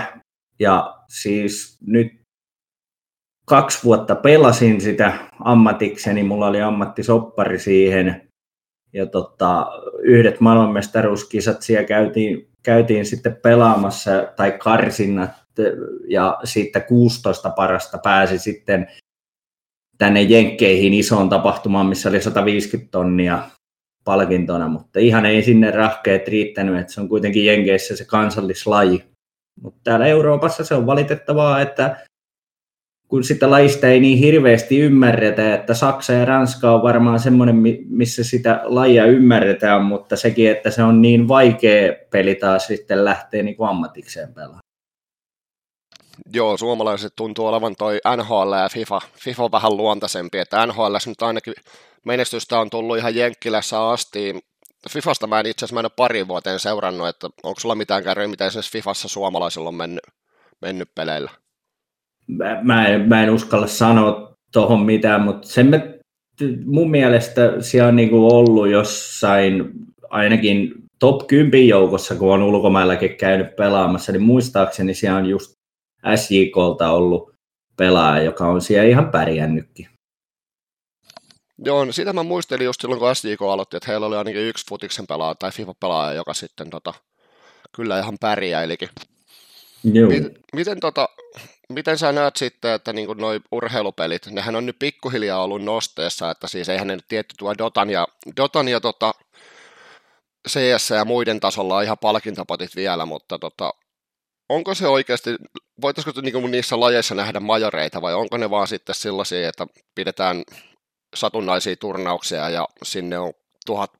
Ja 0.58 0.94
siis 1.08 1.78
nyt 1.86 2.12
kaksi 3.48 3.84
vuotta 3.84 4.14
pelasin 4.14 4.80
sitä 4.80 5.12
ammatikseni, 5.44 6.22
mulla 6.22 6.46
oli 6.46 6.62
ammattisoppari 6.62 7.58
siihen. 7.58 8.28
Ja 8.92 9.06
tota, 9.06 9.66
yhdet 10.02 10.40
maailmanmestaruuskisat 10.40 11.62
siellä 11.62 11.84
käytiin, 11.84 12.48
käytiin 12.62 13.06
sitten 13.06 13.36
pelaamassa, 13.42 14.10
tai 14.36 14.52
karsinnat, 14.52 15.30
ja 16.08 16.38
siitä 16.44 16.80
16 16.80 17.50
parasta 17.50 17.98
pääsi 17.98 18.38
sitten 18.38 18.86
tänne 19.98 20.22
Jenkkeihin 20.22 20.94
isoon 20.94 21.28
tapahtumaan, 21.28 21.86
missä 21.86 22.08
oli 22.08 22.20
150 22.20 22.90
tonnia 22.90 23.42
palkintona, 24.04 24.68
mutta 24.68 24.98
ihan 24.98 25.26
ei 25.26 25.42
sinne 25.42 25.70
rahkeet 25.70 26.28
riittänyt, 26.28 26.80
että 26.80 26.92
se 26.92 27.00
on 27.00 27.08
kuitenkin 27.08 27.46
Jenkeissä 27.46 27.96
se 27.96 28.04
kansallislaji. 28.04 29.04
Mutta 29.62 29.80
täällä 29.84 30.06
Euroopassa 30.06 30.64
se 30.64 30.74
on 30.74 30.86
valitettavaa, 30.86 31.60
että 31.60 32.06
kun 33.08 33.24
sitä 33.24 33.50
lajista 33.50 33.86
ei 33.86 34.00
niin 34.00 34.18
hirveästi 34.18 34.78
ymmärretä, 34.78 35.54
että 35.54 35.74
Saksa 35.74 36.12
ja 36.12 36.24
Ranska 36.24 36.70
on 36.70 36.82
varmaan 36.82 37.20
semmoinen, 37.20 37.56
missä 37.88 38.24
sitä 38.24 38.60
lajia 38.64 39.04
ymmärretään, 39.04 39.84
mutta 39.84 40.16
sekin, 40.16 40.50
että 40.50 40.70
se 40.70 40.82
on 40.82 41.02
niin 41.02 41.28
vaikea 41.28 41.92
peli 42.10 42.34
taas 42.34 42.66
sitten 42.66 43.04
lähteä 43.04 43.42
niin 43.42 43.56
ammatikseen 43.68 44.34
pelaamaan. 44.34 44.62
Joo, 46.32 46.56
suomalaiset 46.56 47.12
tuntuu 47.16 47.46
olevan 47.46 47.76
toi 47.76 48.00
NHL 48.16 48.52
ja 48.62 48.68
FIFA, 48.68 49.00
FIFA 49.24 49.44
on 49.44 49.52
vähän 49.52 49.76
luontaisempi, 49.76 50.38
että 50.38 50.66
NHL 50.66 50.96
nyt 51.06 51.22
ainakin 51.22 51.54
menestystä 52.06 52.60
on 52.60 52.70
tullut 52.70 52.98
ihan 52.98 53.14
Jenkkilässä 53.14 53.88
asti. 53.88 54.40
Fifasta 54.90 55.26
mä 55.26 55.40
en 55.40 55.46
itse 55.46 55.64
asiassa 55.64 55.82
mä 55.82 56.08
en 56.14 56.28
vuoteen 56.28 56.60
seurannut, 56.60 57.08
että 57.08 57.28
onko 57.42 57.60
sulla 57.60 57.74
mitään 57.74 58.04
kärryä, 58.04 58.28
mitä 58.28 58.46
esimerkiksi 58.46 58.72
Fifassa 58.72 59.08
suomalaisilla 59.08 59.68
on 59.68 59.74
mennyt, 59.74 60.04
mennyt 60.62 60.88
peleillä? 60.94 61.30
Mä, 62.28 62.60
mä, 62.62 62.88
en, 62.88 63.08
mä 63.08 63.22
en 63.22 63.30
uskalla 63.30 63.66
sanoa 63.66 64.32
tuohon 64.52 64.80
mitään, 64.80 65.20
mutta 65.20 65.48
sen 65.48 65.66
mä, 65.66 65.80
mun 66.64 66.90
mielestä 66.90 67.62
siellä 67.62 67.88
on 67.88 67.96
niin 67.96 68.10
kuin 68.10 68.32
ollut 68.32 68.68
jossain 68.68 69.70
ainakin 70.10 70.74
top 70.98 71.26
10 71.26 71.68
joukossa, 71.68 72.14
kun 72.14 72.34
on 72.34 72.42
ulkomaillakin 72.42 73.16
käynyt 73.16 73.56
pelaamassa, 73.56 74.12
niin 74.12 74.22
muistaakseni 74.22 74.94
siellä 74.94 75.18
on 75.18 75.26
just 75.26 75.52
SJKlta 76.16 76.90
ollut 76.90 77.32
pelaaja, 77.76 78.22
joka 78.22 78.46
on 78.46 78.60
siellä 78.60 78.88
ihan 78.88 79.10
pärjännytkin. 79.10 79.88
Joo, 81.64 81.84
no 81.84 81.92
sitä 81.92 82.12
mä 82.12 82.22
muistelin 82.22 82.64
just 82.64 82.80
silloin, 82.80 82.98
kun 82.98 83.16
SJK 83.16 83.42
aloitti, 83.42 83.76
että 83.76 83.90
heillä 83.90 84.06
oli 84.06 84.16
ainakin 84.16 84.48
yksi 84.48 84.66
futiksen 84.68 85.06
pelaaja 85.06 85.34
tai 85.34 85.50
FIFA-pelaaja, 85.52 86.14
joka 86.14 86.34
sitten 86.34 86.70
tota, 86.70 86.94
kyllä 87.76 87.98
ihan 87.98 88.16
pärjäilikin. 88.20 88.88
Joo. 89.84 90.10
Miten, 90.10 90.38
miten, 90.52 90.80
tota, 90.80 91.08
miten 91.68 91.98
sä 91.98 92.12
näet 92.12 92.36
sitten, 92.36 92.72
että 92.72 92.92
niin 92.92 93.08
noi 93.16 93.40
urheilupelit, 93.52 94.26
nehän 94.26 94.56
on 94.56 94.66
nyt 94.66 94.78
pikkuhiljaa 94.78 95.42
ollut 95.42 95.62
nosteessa, 95.62 96.30
että 96.30 96.48
siis 96.48 96.68
eihän 96.68 96.86
ne 96.86 96.96
nyt 96.96 97.08
tietty 97.08 97.34
tuo 97.38 97.54
Dotan 97.58 97.90
ja, 97.90 98.06
Dotan 98.36 98.68
ja 98.68 98.80
tota, 98.80 99.14
CS 100.48 100.90
ja 100.90 101.04
muiden 101.04 101.40
tasolla 101.40 101.76
on 101.76 101.84
ihan 101.84 101.98
palkintapotit 101.98 102.76
vielä, 102.76 103.06
mutta 103.06 103.38
tota, 103.38 103.74
onko 104.48 104.74
se 104.74 104.88
oikeasti, 104.88 105.36
voitaisiko 105.80 106.20
niinku 106.20 106.46
niissä 106.46 106.80
lajeissa 106.80 107.14
nähdä 107.14 107.40
majoreita 107.40 108.02
vai 108.02 108.14
onko 108.14 108.36
ne 108.36 108.50
vaan 108.50 108.68
sitten 108.68 108.94
sellaisia, 108.94 109.48
että 109.48 109.66
pidetään 109.94 110.42
satunnaisia 111.16 111.76
turnauksia 111.76 112.48
ja 112.48 112.68
sinne 112.82 113.18
on 113.18 113.32
tuhat 113.66 113.92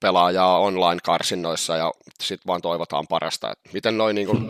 pelaajaa 0.00 0.58
online-karsinnoissa 0.58 1.76
ja 1.76 1.92
sitten 2.22 2.46
vaan 2.46 2.62
toivotaan 2.62 3.06
parasta. 3.08 3.50
Et 3.50 3.72
miten 3.72 3.98
noin, 3.98 4.14
niinku, 4.14 4.40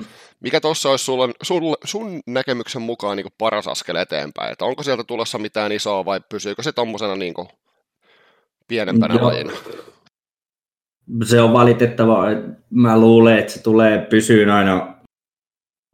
mikä 0.40 0.60
tuossa 0.60 0.90
olisi 0.90 1.04
sulla, 1.04 1.28
sun, 1.42 1.62
sun 1.84 2.20
näkemyksen 2.26 2.82
mukaan 2.82 3.16
niinku 3.16 3.32
paras 3.38 3.68
askel 3.68 3.96
eteenpäin? 3.96 4.52
Et 4.52 4.62
onko 4.62 4.82
sieltä 4.82 5.04
tulossa 5.04 5.38
mitään 5.38 5.72
isoa 5.72 6.04
vai 6.04 6.20
pysyykö 6.28 6.62
se 6.62 6.72
tuommoisena 6.72 7.16
niinku 7.16 7.48
pienempänä 8.68 9.14
Joo. 9.14 9.26
lajina? 9.26 9.52
Se 11.24 11.40
on 11.40 11.52
valitettavaa. 11.52 12.26
Mä 12.70 13.00
luulen, 13.00 13.38
että 13.38 13.52
se 13.52 13.62
tulee 13.62 13.98
pysyyn 13.98 14.50
aina 14.50 14.94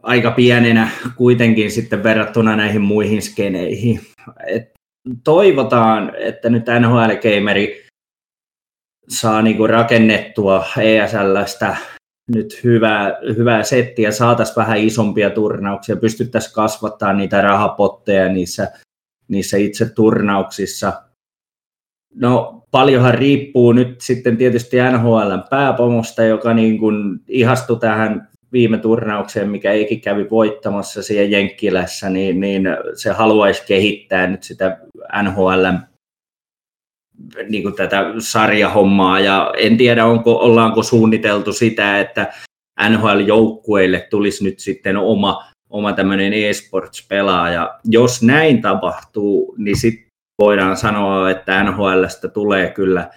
aika 0.03 0.31
pienenä 0.31 0.89
kuitenkin 1.17 1.71
sitten 1.71 2.03
verrattuna 2.03 2.57
näihin 2.57 2.81
muihin 2.81 3.23
skeneihin. 3.23 4.01
Et 4.47 4.73
toivotaan, 5.25 6.13
että 6.17 6.51
nyt 6.51 6.65
NHL-gameri 6.67 7.84
saa 9.09 9.43
niinku 9.43 9.67
rakennettua 9.67 10.65
ESLstä 10.81 11.77
nyt 12.29 12.65
hyvää, 12.65 13.19
hyvää 13.37 13.63
settiä, 13.63 14.11
saataisiin 14.11 14.57
vähän 14.57 14.79
isompia 14.79 15.31
turnauksia, 15.31 15.97
pystyttäisiin 15.97 16.55
kasvattaa 16.55 17.13
niitä 17.13 17.41
rahapotteja 17.41 18.29
niissä, 18.29 18.71
niissä 19.29 19.57
itse 19.57 19.91
turnauksissa. 19.95 20.93
No 22.15 22.63
paljonhan 22.71 23.15
riippuu 23.15 23.73
nyt 23.73 24.01
sitten 24.01 24.37
tietysti 24.37 24.77
NHLn 24.77 25.43
pääpomosta, 25.51 26.25
joka 26.25 26.55
niin 26.55 26.79
kuin 26.79 27.21
ihastui 27.29 27.81
tähän 27.81 28.29
viime 28.53 28.79
turnaukseen, 28.79 29.51
mikä 29.51 29.73
eikin 29.73 30.01
kävi 30.01 30.31
voittamassa 30.31 31.03
siellä 31.03 31.37
Jenkkilässä, 31.37 32.11
niin, 32.11 32.41
niin 32.41 32.63
se 32.95 33.11
haluaisi 33.11 33.63
kehittää 33.67 34.27
nyt 34.27 34.43
sitä 34.43 34.79
NHL 35.23 35.67
niin 37.49 37.63
kuin 37.63 37.75
tätä 37.75 38.05
sarjahommaa, 38.19 39.21
ja 39.21 39.53
en 39.59 39.77
tiedä, 39.77 40.07
onko, 40.07 40.39
ollaanko 40.39 40.83
suunniteltu 40.83 41.53
sitä, 41.53 42.01
että 42.01 42.33
NHL-joukkueille 42.89 44.07
tulisi 44.11 44.45
nyt 44.45 44.59
sitten 44.59 44.97
oma, 44.97 45.45
oma 45.71 45.93
tämmöinen 45.93 46.33
e-sports-pelaaja. 46.33 47.79
Jos 47.85 48.23
näin 48.23 48.63
tapahtuu, 48.63 49.55
niin 49.59 49.77
sitten 49.77 50.07
voidaan 50.39 50.77
sanoa, 50.77 51.31
että 51.31 51.65
NHLstä 51.65 52.29
tulee 52.29 52.71
kyllä 52.71 53.11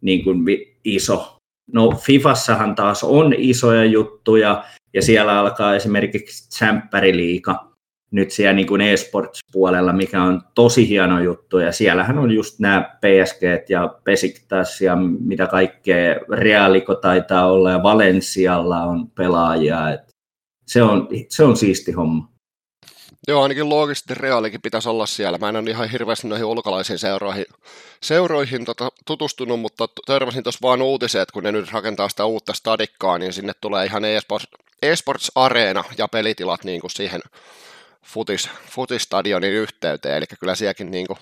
niin 0.00 0.24
kuin 0.24 0.44
iso. 0.84 1.36
No 1.72 1.90
Fifassahan 1.90 2.74
taas 2.74 3.04
on 3.04 3.34
isoja 3.38 3.84
juttuja, 3.84 4.64
ja 4.94 5.02
siellä 5.02 5.38
alkaa 5.38 5.74
esimerkiksi 5.74 6.50
Champpäriliiga 6.50 7.75
nyt 8.10 8.30
siellä 8.30 8.52
niin 8.52 8.66
kuin 8.66 8.80
e-sports-puolella, 8.80 9.92
mikä 9.92 10.22
on 10.22 10.42
tosi 10.54 10.88
hieno 10.88 11.20
juttu. 11.20 11.58
Ja 11.58 11.72
siellähän 11.72 12.18
on 12.18 12.30
just 12.30 12.58
nämä 12.58 12.82
PSG 12.82 13.68
ja 13.68 13.94
Besiktas 14.04 14.80
ja 14.80 14.96
mitä 15.20 15.46
kaikkea. 15.46 16.16
Realiko 16.32 16.94
taitaa 16.94 17.52
olla 17.52 17.70
ja 17.70 17.82
Valensialla 17.82 18.82
on 18.82 19.10
pelaajia. 19.10 19.90
Et 19.90 20.00
se, 20.66 20.82
on, 20.82 21.08
se 21.28 21.44
on 21.44 21.56
siisti 21.56 21.92
homma. 21.92 22.36
Joo, 23.28 23.42
ainakin 23.42 23.68
loogisesti 23.68 24.14
reaalikin 24.14 24.62
pitäisi 24.62 24.88
olla 24.88 25.06
siellä. 25.06 25.38
Mä 25.38 25.48
en 25.48 25.56
ole 25.56 25.70
ihan 25.70 25.90
hirveästi 25.90 26.28
noihin 26.28 26.44
ulkolaisiin 26.44 26.98
seuroihin, 26.98 27.44
seuroihin 28.02 28.64
tota, 28.64 28.88
tutustunut, 29.06 29.60
mutta 29.60 29.88
törmäsin 30.06 30.42
tuossa 30.42 30.58
vaan 30.62 30.82
uutiset, 30.82 31.20
että 31.20 31.32
kun 31.32 31.42
ne 31.42 31.52
nyt 31.52 31.72
rakentaa 31.72 32.08
sitä 32.08 32.24
uutta 32.24 32.52
stadikkaa, 32.52 33.18
niin 33.18 33.32
sinne 33.32 33.52
tulee 33.60 33.86
ihan 33.86 34.04
eSports, 34.04 34.48
eSports 34.82 35.32
Areena 35.34 35.84
ja 35.98 36.08
pelitilat 36.08 36.64
niin 36.64 36.80
kuin 36.80 36.90
siihen 36.90 37.20
futis, 38.06 38.50
futistadionin 38.70 39.52
yhteyteen, 39.52 40.16
eli 40.16 40.24
kyllä 40.40 40.54
sielläkin 40.54 40.90
niin 40.90 41.06
kuin 41.06 41.18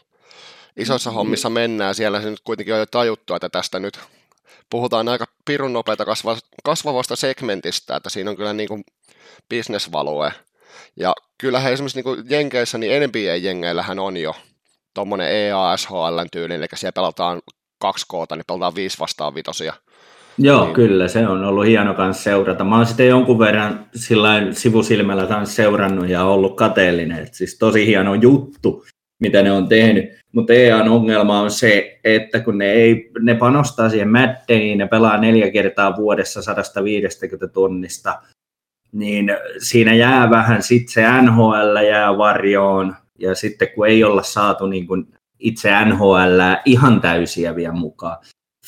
isoissa 0.76 1.10
mm. 1.10 1.14
hommissa 1.14 1.50
mennään. 1.50 1.94
Siellä 1.94 2.22
se 2.22 2.30
nyt 2.30 2.40
kuitenkin 2.44 2.74
on 2.74 2.80
jo 2.80 2.86
tajuttu, 2.86 3.34
että 3.34 3.48
tästä 3.48 3.78
nyt 3.78 4.00
puhutaan 4.70 5.08
aika 5.08 5.26
pirun 5.44 5.72
nopeita 5.72 6.04
kasvavasta 6.64 7.16
segmentistä, 7.16 7.96
että 7.96 8.10
siinä 8.10 8.30
on 8.30 8.36
kyllä 8.36 8.52
niin 8.52 8.68
kuin 8.68 8.84
bisnesvalue. 9.48 10.32
Ja 10.96 11.14
kyllähän 11.38 11.72
esimerkiksi 11.72 11.98
niin 11.98 12.04
kuin 12.04 12.24
Jenkeissä, 12.28 12.78
niin 12.78 13.02
NBA-jengeillähän 13.02 13.98
on 13.98 14.16
jo 14.16 14.36
tuommoinen 14.94 15.28
EASHL 15.28 16.20
tyylin, 16.32 16.56
eli 16.56 16.66
siellä 16.74 16.92
pelataan 16.92 17.42
kaksi 17.78 18.06
koota, 18.08 18.36
niin 18.36 18.44
pelataan 18.46 18.74
viisi 18.74 18.98
vastaan 18.98 19.34
vitosia. 19.34 19.74
Joo, 20.38 20.64
niin. 20.64 20.74
kyllä, 20.74 21.08
se 21.08 21.26
on 21.26 21.44
ollut 21.44 21.66
hieno 21.66 21.94
kanssa 21.94 22.22
seurata. 22.22 22.64
Mä 22.64 22.76
oon 22.76 22.86
sitten 22.86 23.08
jonkun 23.08 23.38
verran 23.38 23.86
sivusilmällä 24.52 25.26
taas 25.26 25.56
seurannut 25.56 26.08
ja 26.08 26.24
ollut 26.24 26.56
kateellinen. 26.56 27.18
Et 27.18 27.34
siis 27.34 27.58
tosi 27.58 27.86
hieno 27.86 28.14
juttu, 28.14 28.84
mitä 29.20 29.42
ne 29.42 29.52
on 29.52 29.68
tehnyt. 29.68 30.04
Mutta 30.32 30.52
EAN 30.52 30.88
ongelma 30.88 31.40
on 31.40 31.50
se, 31.50 32.00
että 32.04 32.40
kun 32.40 32.58
ne, 32.58 32.72
ei, 32.72 33.10
ne 33.20 33.34
panostaa 33.34 33.90
siihen 33.90 34.08
Maddeniin, 34.08 34.78
ne 34.78 34.86
pelaa 34.86 35.18
neljä 35.18 35.50
kertaa 35.50 35.96
vuodessa 35.96 36.42
150 36.42 37.48
tunnista, 37.48 38.22
niin 38.92 39.30
siinä 39.58 39.94
jää 39.94 40.30
vähän 40.30 40.62
sitten 40.62 40.92
se 40.92 41.22
NHL 41.22 41.76
jää 41.88 42.18
varjoon, 42.18 42.96
ja 43.18 43.34
sitten 43.34 43.68
kun 43.74 43.88
ei 43.88 44.04
olla 44.04 44.22
saatu 44.22 44.66
niin 44.66 44.86
kuin 44.86 45.06
itse 45.38 45.84
NHL 45.84 46.40
ihan 46.64 47.00
täysiä 47.00 47.56
vielä 47.56 47.72
mukaan. 47.72 48.16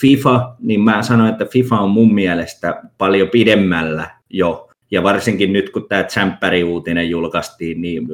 FIFA, 0.00 0.54
niin 0.60 0.80
mä 0.80 1.02
sanoin, 1.02 1.30
että 1.30 1.44
FIFA 1.44 1.78
on 1.80 1.90
mun 1.90 2.14
mielestä 2.14 2.82
paljon 2.98 3.28
pidemmällä 3.28 4.10
jo, 4.30 4.70
ja 4.90 5.02
varsinkin 5.02 5.52
nyt 5.52 5.70
kun 5.70 5.88
tämä 5.88 6.02
Tsemppäri-uutinen 6.02 7.10
julkaistiin, 7.10 7.80
niin 7.80 8.08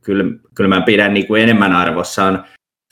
kyllä, 0.00 0.24
kyllä 0.54 0.68
mä 0.68 0.80
pidän 0.80 1.14
niin 1.14 1.26
kuin 1.26 1.42
enemmän 1.42 1.72
arvossaan 1.72 2.44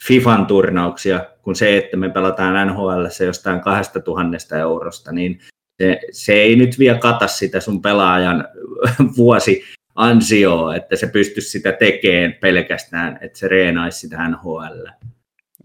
FIFAn 0.07 0.45
turnauksia 0.45 1.25
kuin 1.41 1.55
se, 1.55 1.77
että 1.77 1.97
me 1.97 2.09
pelataan 2.09 2.67
NHL 2.67 3.05
jostain 3.25 3.59
2000 3.59 4.59
eurosta, 4.59 5.11
niin 5.11 5.39
se, 5.81 5.99
se 6.11 6.33
ei 6.33 6.55
nyt 6.55 6.79
vielä 6.79 6.97
kata 6.97 7.27
sitä 7.27 7.59
sun 7.59 7.81
pelaajan 7.81 8.47
vuosi 9.17 9.63
ansioa, 9.95 10.75
että 10.75 10.95
se 10.95 11.07
pystyisi 11.07 11.49
sitä 11.49 11.71
tekemään 11.71 12.33
pelkästään, 12.41 13.19
että 13.21 13.39
se 13.39 13.47
reenaisi 13.47 13.99
sitä 13.99 14.29
NHL. 14.29 14.87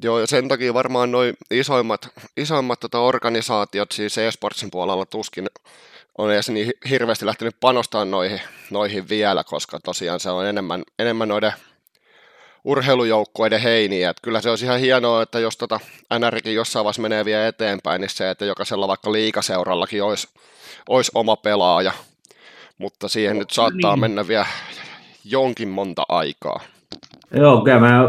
Joo, 0.03 0.21
ja 0.21 0.27
sen 0.27 0.49
takia 0.49 0.75
varmaan 0.75 1.13
noin 1.13 1.37
isoimmat, 1.51 2.09
isoimmat 2.37 2.81
tota 2.81 3.01
organisaatiot, 3.01 3.93
siis 3.93 4.19
e-sportsin 4.19 4.71
puolella 4.71 5.07
tuskin 5.07 5.47
on 6.19 6.33
edes 6.33 6.49
niin 6.49 6.73
hirveästi 6.91 7.27
lähtenyt 7.27 7.57
panostamaan 7.61 8.11
noihin, 8.11 8.41
noihin 8.71 9.09
vielä, 9.09 9.45
koska 9.45 9.81
tosiaan 9.81 10.21
se 10.21 10.31
on 10.31 10.47
enemmän, 10.47 10.85
enemmän 10.99 11.29
noiden 11.29 11.53
urheilujoukkueiden 12.65 13.61
heiniä. 13.61 14.11
Että 14.11 14.23
kyllä 14.23 14.41
se 14.41 14.51
olisi 14.51 14.65
ihan 14.65 14.81
hienoa, 14.81 15.23
että 15.23 15.39
jos 15.39 15.57
tota 15.57 15.81
NRkin 16.19 16.55
jossain 16.55 16.85
vaiheessa 16.85 17.03
menee 17.03 17.25
vielä 17.25 17.49
eteenpäin, 17.49 18.01
niin 18.01 18.11
se, 18.11 18.31
että 18.31 18.45
jokaisella 18.45 18.89
vaikka 18.89 19.13
liikaseurallakin 19.13 20.03
olisi, 20.03 20.29
olisi 20.89 21.11
oma 21.15 21.37
pelaaja, 21.37 21.93
mutta 22.79 23.09
siihen 23.09 23.39
nyt 23.39 23.51
saattaa 23.51 23.93
niin. 23.95 24.01
mennä 24.01 24.29
vielä 24.29 24.47
jonkin 25.25 25.69
monta 25.69 26.03
aikaa. 26.09 26.61
Joo, 27.35 27.61
kyllä 27.61 27.81
mä 27.81 28.03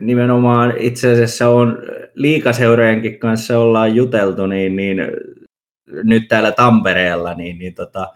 nimenomaan 0.00 0.74
itse 0.78 1.12
asiassa 1.12 1.48
on 1.48 1.78
liikaseurojenkin 2.14 3.18
kanssa 3.18 3.58
ollaan 3.58 3.94
juteltu, 3.94 4.46
niin, 4.46 4.76
niin 4.76 4.98
nyt 6.04 6.28
täällä 6.28 6.52
Tampereella, 6.52 7.34
niin, 7.34 7.58
niin 7.58 7.74
tota, 7.74 8.12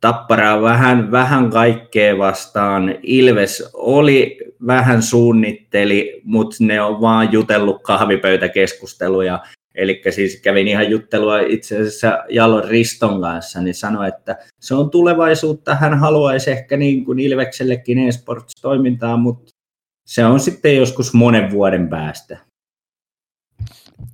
Tappara 0.00 0.62
vähän, 0.62 1.10
vähän 1.10 1.50
kaikkea 1.50 2.18
vastaan. 2.18 2.94
Ilves 3.02 3.70
oli 3.72 4.38
vähän 4.66 5.02
suunnitteli, 5.02 6.20
mutta 6.24 6.56
ne 6.60 6.80
on 6.80 7.00
vaan 7.00 7.32
jutellut 7.32 7.82
kahvipöytäkeskusteluja. 7.82 9.40
Eli 9.74 10.02
siis 10.10 10.40
kävin 10.42 10.68
ihan 10.68 10.90
juttelua 10.90 11.40
itse 11.40 11.76
asiassa 11.76 12.24
Jalon 12.28 12.68
Riston 12.68 13.20
kanssa, 13.20 13.60
niin 13.60 13.74
sanoi, 13.74 14.08
että 14.08 14.36
se 14.60 14.74
on 14.74 14.90
tulevaisuutta. 14.90 15.74
Hän 15.74 15.98
haluaisi 15.98 16.50
ehkä 16.50 16.76
niin 16.76 17.04
kuin 17.04 17.18
Ilveksellekin 17.18 17.98
eSports-toimintaa, 17.98 19.16
mutta 19.16 19.49
se 20.10 20.24
on 20.24 20.40
sitten 20.40 20.76
joskus 20.76 21.14
monen 21.14 21.50
vuoden 21.50 21.88
päästä. 21.88 22.36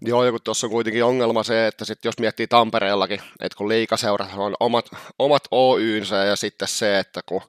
Joo, 0.02 0.24
ja 0.24 0.30
kun 0.30 0.40
tuossa 0.44 0.66
on 0.66 0.70
kuitenkin 0.70 1.04
ongelma 1.04 1.42
se, 1.42 1.66
että 1.66 1.84
sit 1.84 2.04
jos 2.04 2.18
miettii 2.18 2.46
Tampereellakin, 2.46 3.20
että 3.40 3.56
kun 3.56 3.68
liikaseurat 3.68 4.28
on 4.36 4.54
omat, 4.60 4.90
omat 5.18 5.42
Oynsä 5.50 6.16
ja 6.16 6.36
sitten 6.36 6.68
se, 6.68 6.98
että 6.98 7.20
kun 7.26 7.42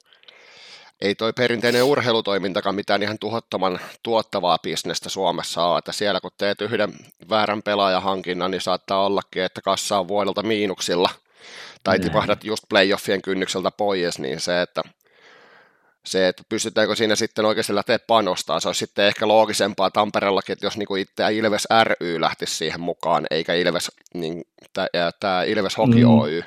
ei 1.02 1.16
toi 1.16 1.34
perinteinen 1.34 1.84
urheilutoimintakaan 1.84 2.76
mitään 2.76 3.04
ihan 3.04 3.20
tuhottoman 3.20 3.80
tuottavaa 4.04 4.58
bisnestä 4.64 5.10
Suomessa 5.10 5.66
ole, 5.66 5.78
että 5.78 5.92
siellä 5.92 6.20
kun 6.20 6.32
teet 6.38 6.62
yhden 6.62 6.94
väärän 7.30 7.64
pelaajahankinnan, 7.64 8.52
niin 8.52 8.62
saattaa 8.62 9.06
ollakin, 9.06 9.44
että 9.44 9.62
kassa 9.62 10.00
on 10.00 10.08
vuodelta 10.08 10.44
miinuksilla, 10.44 11.10
tai 11.84 12.00
tipahdat 12.00 12.44
just 12.44 12.64
playoffien 12.70 13.22
kynnykseltä 13.22 13.72
pois, 13.72 14.20
niin 14.20 14.40
se, 14.40 14.62
että 14.62 14.82
se, 16.08 16.28
että 16.28 16.44
pystytäänkö 16.50 16.96
siinä 16.96 17.16
sitten 17.16 17.46
oikeasti 17.46 17.76
lähteä 17.76 18.00
panostaa, 18.00 18.60
se 18.60 18.70
olisi 18.70 18.80
sitten 18.80 19.06
ehkä 19.06 19.28
loogisempaa 19.28 19.92
Tampereellakin, 19.92 20.54
että 20.54 20.66
jos 20.66 20.78
niinku 20.78 20.96
itse 20.96 21.24
Ilves 21.32 21.68
ry 21.84 22.22
lähtisi 22.22 22.56
siihen 22.56 22.82
mukaan, 22.82 23.26
eikä 23.32 23.54
Ilves, 23.54 23.92
niin, 24.14 24.44
tämä 25.20 25.44
Ilves 25.44 25.78
Hockey 25.78 26.04
mm. 26.04 26.20
Oy, 26.20 26.44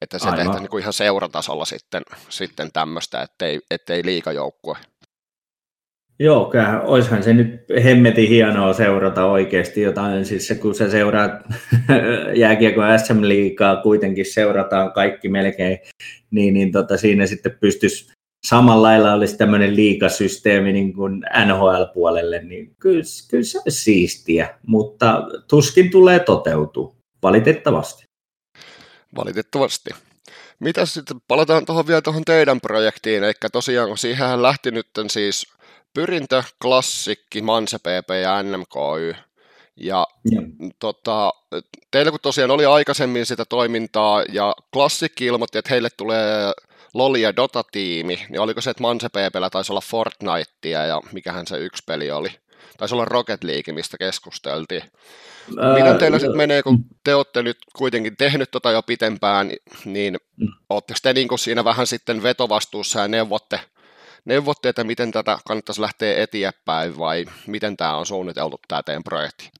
että 0.00 0.18
se 0.18 0.26
tehtäisiin 0.26 0.62
niinku 0.62 0.78
ihan 0.78 0.92
seuratasolla 0.92 1.64
sitten, 1.64 2.02
sitten 2.28 2.72
tämmöistä, 2.72 3.22
ettei, 3.22 3.60
ettei 3.70 4.04
liikajoukkue. 4.04 4.76
Joo, 6.18 6.44
kyllä, 6.50 6.80
olisihan 6.80 7.22
se 7.22 7.32
nyt 7.32 7.64
hemmetin 7.84 8.28
hienoa 8.28 8.72
seurata 8.72 9.24
oikeasti 9.24 9.82
jotain, 9.82 10.24
siis 10.24 10.46
se, 10.46 10.54
kun 10.54 10.74
sä 10.74 10.90
seuraat 10.90 11.30
jääkiekon 12.34 12.98
SM-liigaa, 12.98 13.76
kuitenkin 13.76 14.26
seurataan 14.26 14.92
kaikki 14.92 15.28
melkein, 15.28 15.78
niin, 16.30 16.54
niin 16.54 16.72
tota, 16.72 16.96
siinä 16.96 17.26
sitten 17.26 17.56
pystyisi 17.60 18.12
samalla 18.46 18.82
lailla 18.82 19.12
olisi 19.12 19.36
tämmöinen 19.36 19.76
liikasysteemi 19.76 20.72
niin 20.72 20.92
kuin 20.92 21.22
NHL-puolelle, 21.46 22.42
niin 22.42 22.76
kyllä, 22.78 23.02
kyllä 23.30 23.44
se 23.44 23.58
olisi 23.58 23.82
siistiä, 23.82 24.58
mutta 24.66 25.22
tuskin 25.48 25.90
tulee 25.90 26.20
toteutua, 26.20 26.94
valitettavasti. 27.22 28.04
Valitettavasti. 29.16 29.90
Mitä 30.58 30.86
sitten, 30.86 31.16
palataan 31.28 31.64
tuohon 31.64 31.86
vielä 31.86 32.02
tuohon 32.02 32.24
teidän 32.24 32.60
projektiin, 32.60 33.24
eli 33.24 33.32
tosiaan 33.52 33.88
kun 33.88 33.98
siihen 33.98 34.42
lähti 34.42 34.70
nyt 34.70 34.86
siis 35.10 35.46
Pyrintö, 35.94 36.42
Klassikki, 36.62 37.42
Manse 37.42 37.78
PP 37.78 38.10
ja 38.22 38.42
NMKY, 38.42 39.14
ja, 39.76 40.06
ja. 40.30 40.42
Tota, 40.78 41.32
teillä 41.90 42.10
kun 42.10 42.20
tosiaan 42.22 42.50
oli 42.50 42.66
aikaisemmin 42.66 43.26
sitä 43.26 43.44
toimintaa 43.44 44.22
ja 44.22 44.54
Klassikki 44.72 45.26
ilmoitti, 45.26 45.58
että 45.58 45.70
heille 45.70 45.88
tulee 45.96 46.52
Loli 46.94 47.22
ja 47.22 47.36
Dota-tiimi, 47.36 48.26
niin 48.28 48.40
oliko 48.40 48.60
se, 48.60 48.70
että 48.70 48.82
Manse 48.82 49.08
PPllä 49.08 49.50
taisi 49.50 49.72
olla 49.72 49.80
Fortnitea 49.80 50.86
ja 50.86 51.00
mikähän 51.12 51.46
se 51.46 51.58
yksi 51.58 51.82
peli 51.86 52.10
oli? 52.10 52.28
Taisi 52.76 52.94
olla 52.94 53.04
Rocket 53.04 53.44
League, 53.44 53.74
mistä 53.74 53.98
keskusteltiin. 53.98 54.82
Ää, 55.58 55.74
Miten 55.74 55.98
teillä 55.98 56.18
sitten 56.18 56.36
menee, 56.36 56.62
kun 56.62 56.84
te 57.04 57.14
olette 57.14 57.42
nyt 57.42 57.58
kuitenkin 57.76 58.16
tehnyt 58.16 58.50
tota 58.50 58.70
jo 58.70 58.82
pitempään, 58.82 59.52
niin 59.84 60.18
mm. 60.36 60.48
oletteko 60.68 60.98
te 61.02 61.12
niin 61.12 61.38
siinä 61.38 61.64
vähän 61.64 61.86
sitten 61.86 62.22
vetovastuussa 62.22 63.00
ja 63.00 63.08
neuvotte, 63.08 63.60
neuvotte, 64.24 64.68
että 64.68 64.84
miten 64.84 65.12
tätä 65.12 65.38
kannattaisi 65.46 65.80
lähteä 65.80 66.22
eteenpäin 66.22 66.98
vai 66.98 67.26
miten 67.46 67.76
tämä 67.76 67.96
on 67.96 68.06
suunniteltu 68.06 68.60
tämä 68.68 68.82
teidän 68.82 69.04
projekti? 69.04 69.50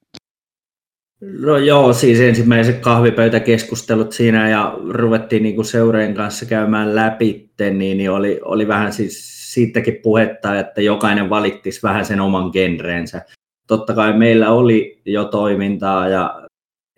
No 1.31 1.57
joo, 1.57 1.93
siis 1.93 2.19
ensimmäiset 2.19 2.79
kahvipöytäkeskustelut 2.79 4.11
siinä 4.11 4.49
ja 4.49 4.77
ruvettiin 4.89 5.43
niin 5.43 5.55
kuin 5.55 5.65
seurojen 5.65 6.13
kanssa 6.13 6.45
käymään 6.45 6.95
läpi, 6.95 7.49
niin, 7.59 7.97
niin 7.97 8.11
oli, 8.11 8.39
oli 8.45 8.67
vähän 8.67 8.93
siis 8.93 9.33
siitäkin 9.53 9.99
puhetta, 10.03 10.59
että 10.59 10.81
jokainen 10.81 11.29
valittisi 11.29 11.83
vähän 11.83 12.05
sen 12.05 12.21
oman 12.21 12.49
genreensä. 12.53 13.21
Totta 13.67 13.93
kai 13.93 14.17
meillä 14.17 14.51
oli 14.51 15.01
jo 15.05 15.25
toimintaa 15.25 16.07
ja 16.07 16.47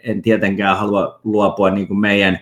en 0.04 0.22
tietenkään 0.22 0.78
halua 0.78 1.20
luopua 1.24 1.70
niin 1.70 1.88
kuin 1.88 2.00
meidän, 2.00 2.40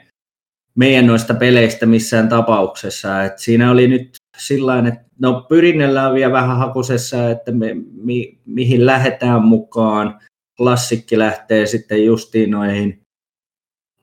meidän 0.76 1.08
noista 1.08 1.34
peleistä 1.34 1.86
missään 1.86 2.30
tapauksessa. 2.30 3.24
Et 3.24 3.39
siinä 3.39 3.72
oli 3.72 3.88
nyt 3.88 4.10
sillä 4.38 4.80
että 4.80 5.06
no 5.19 5.46
pyrinnellä 5.50 6.08
on 6.08 6.15
vielä 6.15 6.34
vähän 6.34 6.58
hakusessa, 6.58 7.30
että 7.30 7.52
me, 7.52 7.76
mi, 8.04 8.38
mihin 8.46 8.86
lähdetään 8.86 9.43
mukaan– 9.43 10.19
klassikki 10.57 11.19
lähtee 11.19 11.65
sitten 11.65 12.05
justiin 12.05 12.51
noihin 12.51 13.03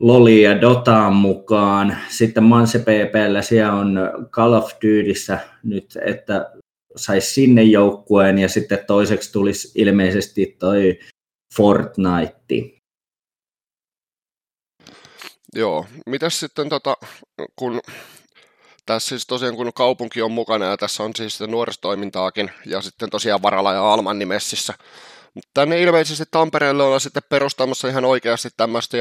Loli 0.01 0.43
ja 0.43 0.61
Dotaan 0.61 1.15
mukaan. 1.15 1.97
Sitten 2.09 2.43
Manse 2.43 2.79
PPllä 2.79 3.43
siellä 3.43 3.75
on 3.75 3.99
Call 4.31 4.53
of 4.53 4.71
Dutyssä 4.71 5.39
nyt, 5.63 5.99
että 6.05 6.53
saisi 6.97 7.35
sinne 7.35 7.63
joukkueen 7.63 8.39
ja 8.39 8.49
sitten 8.49 8.79
toiseksi 8.87 9.33
tulisi 9.33 9.73
ilmeisesti 9.75 10.57
toi 10.59 10.99
Fortnite. 11.57 12.81
Joo, 15.55 15.87
mitäs 16.07 16.41
sitten 16.41 16.69
tota, 16.69 16.97
kun 17.57 17.81
tässä 18.87 19.09
siis 19.09 19.27
tosiaan 19.27 19.57
kun 19.57 19.73
kaupunki 19.75 20.23
on 20.23 20.33
mukana 20.33 20.67
ja 20.67 20.77
tässä 20.77 21.03
on 21.03 21.11
siis 21.17 21.41
nuorisotoimintaakin 21.41 22.51
ja 22.67 22.81
sitten 22.81 23.11
tosiaan 23.11 23.43
Varala 23.43 23.73
ja 23.73 23.93
Alman 23.93 24.19
nimessissä 24.19 24.75
tänne 25.55 25.83
ilmeisesti 25.83 26.25
Tampereelle 26.31 26.83
on 26.83 27.01
sitten 27.01 27.23
perustamassa 27.29 27.89
ihan 27.89 28.05
oikeasti 28.05 28.49
tämmöistä 28.57 28.97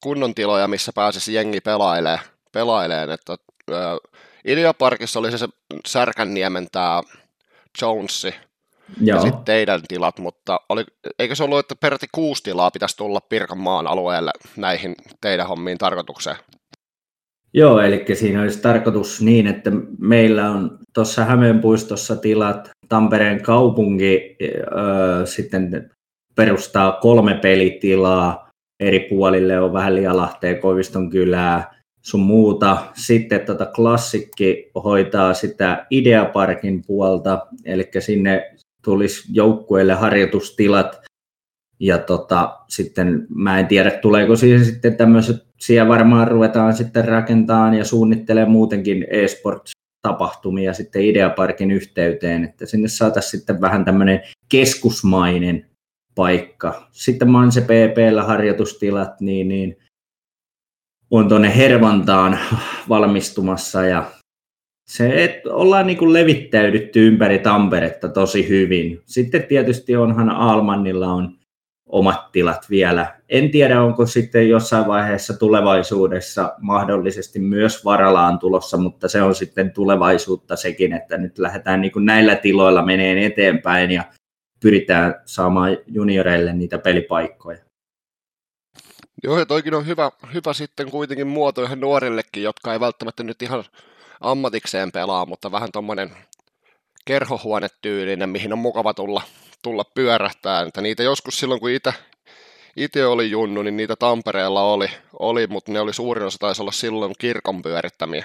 kunnon 0.00 0.34
tiloja, 0.34 0.68
missä 0.68 0.92
pääsisi 0.94 1.34
jengi 1.34 1.60
pelailee, 1.60 2.18
pelaileen. 2.52 3.10
Että, 3.10 3.36
ää, 3.72 3.96
Ideaparkissa 4.44 5.18
oli 5.18 5.30
se, 5.30 5.38
se 5.38 5.48
Särkänniemen 5.86 6.68
tämä 6.72 7.02
Jonesi, 7.82 8.34
Joo. 9.00 9.16
ja 9.16 9.22
sitten 9.22 9.44
teidän 9.44 9.82
tilat, 9.88 10.18
mutta 10.18 10.60
oli, 10.68 10.84
eikö 11.18 11.34
se 11.34 11.44
ollut, 11.44 11.58
että 11.58 11.76
peräti 11.76 12.06
kuusi 12.12 12.42
tilaa 12.42 12.70
pitäisi 12.70 12.96
tulla 12.96 13.20
Pirkanmaan 13.20 13.86
alueelle 13.86 14.30
näihin 14.56 14.94
teidän 15.20 15.48
hommiin 15.48 15.78
tarkoitukseen? 15.78 16.36
Joo, 17.54 17.80
eli 17.80 18.04
siinä 18.14 18.42
olisi 18.42 18.62
tarkoitus 18.62 19.20
niin, 19.20 19.46
että 19.46 19.70
meillä 19.98 20.50
on 20.50 20.78
tuossa 20.94 21.24
Hämeenpuistossa 21.24 22.16
tilat, 22.16 22.70
Tampereen 22.88 23.42
kaupunki 23.42 24.36
öö, 24.42 25.26
sitten 25.26 25.90
perustaa 26.34 26.92
kolme 26.92 27.34
pelitilaa, 27.34 28.48
eri 28.80 29.00
puolille 29.00 29.60
on 29.60 29.72
vähän 29.72 29.94
Lialahteen, 29.94 30.58
Koiviston 30.58 31.10
kylää, 31.10 31.82
sun 32.02 32.20
muuta. 32.20 32.76
Sitten 32.94 33.40
tota 33.40 33.66
klassikki 33.66 34.70
hoitaa 34.84 35.34
sitä 35.34 35.86
Ideaparkin 35.90 36.82
puolta, 36.86 37.46
eli 37.64 37.88
sinne 37.98 38.54
tulisi 38.84 39.28
joukkueille 39.32 39.94
harjoitustilat. 39.94 41.02
Ja 41.80 41.98
tota, 41.98 42.58
sitten 42.68 43.26
mä 43.34 43.60
en 43.60 43.66
tiedä, 43.66 43.90
tuleeko 43.90 44.36
siihen 44.36 44.64
sitten 44.64 44.96
tämmöiset, 44.96 45.36
siellä 45.60 45.88
varmaan 45.88 46.28
ruvetaan 46.28 46.74
sitten 46.74 47.04
rakentamaan 47.04 47.74
ja 47.74 47.84
suunnittelemaan 47.84 48.50
muutenkin 48.50 49.06
e-sports-tapahtumia 50.02 50.74
sitten 50.74 51.02
Ideaparkin 51.02 51.70
yhteyteen, 51.70 52.44
että 52.44 52.66
sinne 52.66 52.88
saataisiin 52.88 53.30
sitten 53.30 53.60
vähän 53.60 53.84
tämmöinen 53.84 54.20
keskusmainen 54.48 55.66
paikka. 56.14 56.88
Sitten 56.90 57.30
Manse 57.30 57.60
PPllä 57.60 58.22
harjoitustilat, 58.22 59.20
niin, 59.20 59.48
niin 59.48 59.76
on 61.10 61.28
tuonne 61.28 61.56
Hervantaan 61.56 62.38
valmistumassa 62.88 63.84
ja 63.84 64.10
se, 64.88 65.24
että 65.24 65.54
ollaan 65.54 65.86
niin 65.86 65.98
kuin 65.98 66.12
levittäydytty 66.12 67.06
ympäri 67.06 67.38
Tamperetta 67.38 68.08
tosi 68.08 68.48
hyvin. 68.48 69.02
Sitten 69.06 69.42
tietysti 69.42 69.96
onhan 69.96 70.30
Almannilla 70.30 71.12
on 71.12 71.38
omat 71.92 72.32
tilat 72.32 72.70
vielä. 72.70 73.14
En 73.28 73.50
tiedä, 73.50 73.82
onko 73.82 74.06
sitten 74.06 74.48
jossain 74.48 74.86
vaiheessa 74.86 75.34
tulevaisuudessa 75.38 76.54
mahdollisesti 76.60 77.38
myös 77.38 77.84
Varalaan 77.84 78.38
tulossa, 78.38 78.76
mutta 78.76 79.08
se 79.08 79.22
on 79.22 79.34
sitten 79.34 79.72
tulevaisuutta 79.72 80.56
sekin, 80.56 80.92
että 80.92 81.18
nyt 81.18 81.38
lähdetään 81.38 81.80
niin 81.80 81.92
kuin 81.92 82.06
näillä 82.06 82.36
tiloilla 82.36 82.82
meneen 82.82 83.18
eteenpäin 83.18 83.90
ja 83.90 84.04
pyritään 84.60 85.14
saamaan 85.24 85.78
junioreille 85.86 86.52
niitä 86.52 86.78
pelipaikkoja. 86.78 87.58
Joo, 89.24 89.38
ja 89.38 89.46
toikin 89.46 89.74
on 89.74 89.86
hyvä, 89.86 90.10
hyvä 90.34 90.52
sitten 90.52 90.90
kuitenkin 90.90 91.26
muoto 91.26 91.62
ihan 91.62 91.80
nuorillekin, 91.80 92.42
jotka 92.42 92.72
ei 92.72 92.80
välttämättä 92.80 93.22
nyt 93.22 93.42
ihan 93.42 93.64
ammatikseen 94.20 94.92
pelaa, 94.92 95.26
mutta 95.26 95.52
vähän 95.52 95.72
tuommoinen 95.72 96.10
kerhohuonetyylinen, 97.04 98.28
mihin 98.28 98.52
on 98.52 98.58
mukava 98.58 98.94
tulla, 98.94 99.22
tulla 99.62 99.84
pyörähtää. 99.84 100.62
Että 100.62 100.80
niitä 100.80 101.02
joskus 101.02 101.38
silloin, 101.38 101.60
kun 101.60 101.70
itse 101.70 101.94
itse 102.76 103.06
oli 103.06 103.30
junnu, 103.30 103.62
niin 103.62 103.76
niitä 103.76 103.96
Tampereella 103.96 104.62
oli, 104.62 104.90
oli, 105.18 105.46
mutta 105.46 105.72
ne 105.72 105.80
oli 105.80 105.94
suurin 105.94 106.26
osa 106.26 106.38
taisi 106.38 106.62
olla 106.62 106.72
silloin 106.72 107.14
kirkon 107.18 107.62
pyörittämiä. 107.62 108.24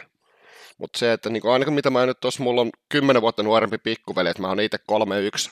Mutta 0.78 1.00
se, 1.00 1.14
että 1.14 1.30
niin 1.30 1.48
ainakin 1.48 1.74
mitä 1.74 1.90
mä 1.90 2.06
nyt 2.06 2.20
tuossa, 2.20 2.44
mulla 2.44 2.62
on 2.62 2.70
kymmenen 2.90 3.22
vuotta 3.22 3.44
nuorempi 3.44 3.78
pikkuveli, 3.78 4.30
että 4.30 4.42
mä 4.42 4.48
oon 4.48 4.60
itse 4.60 4.80
yksi 5.24 5.50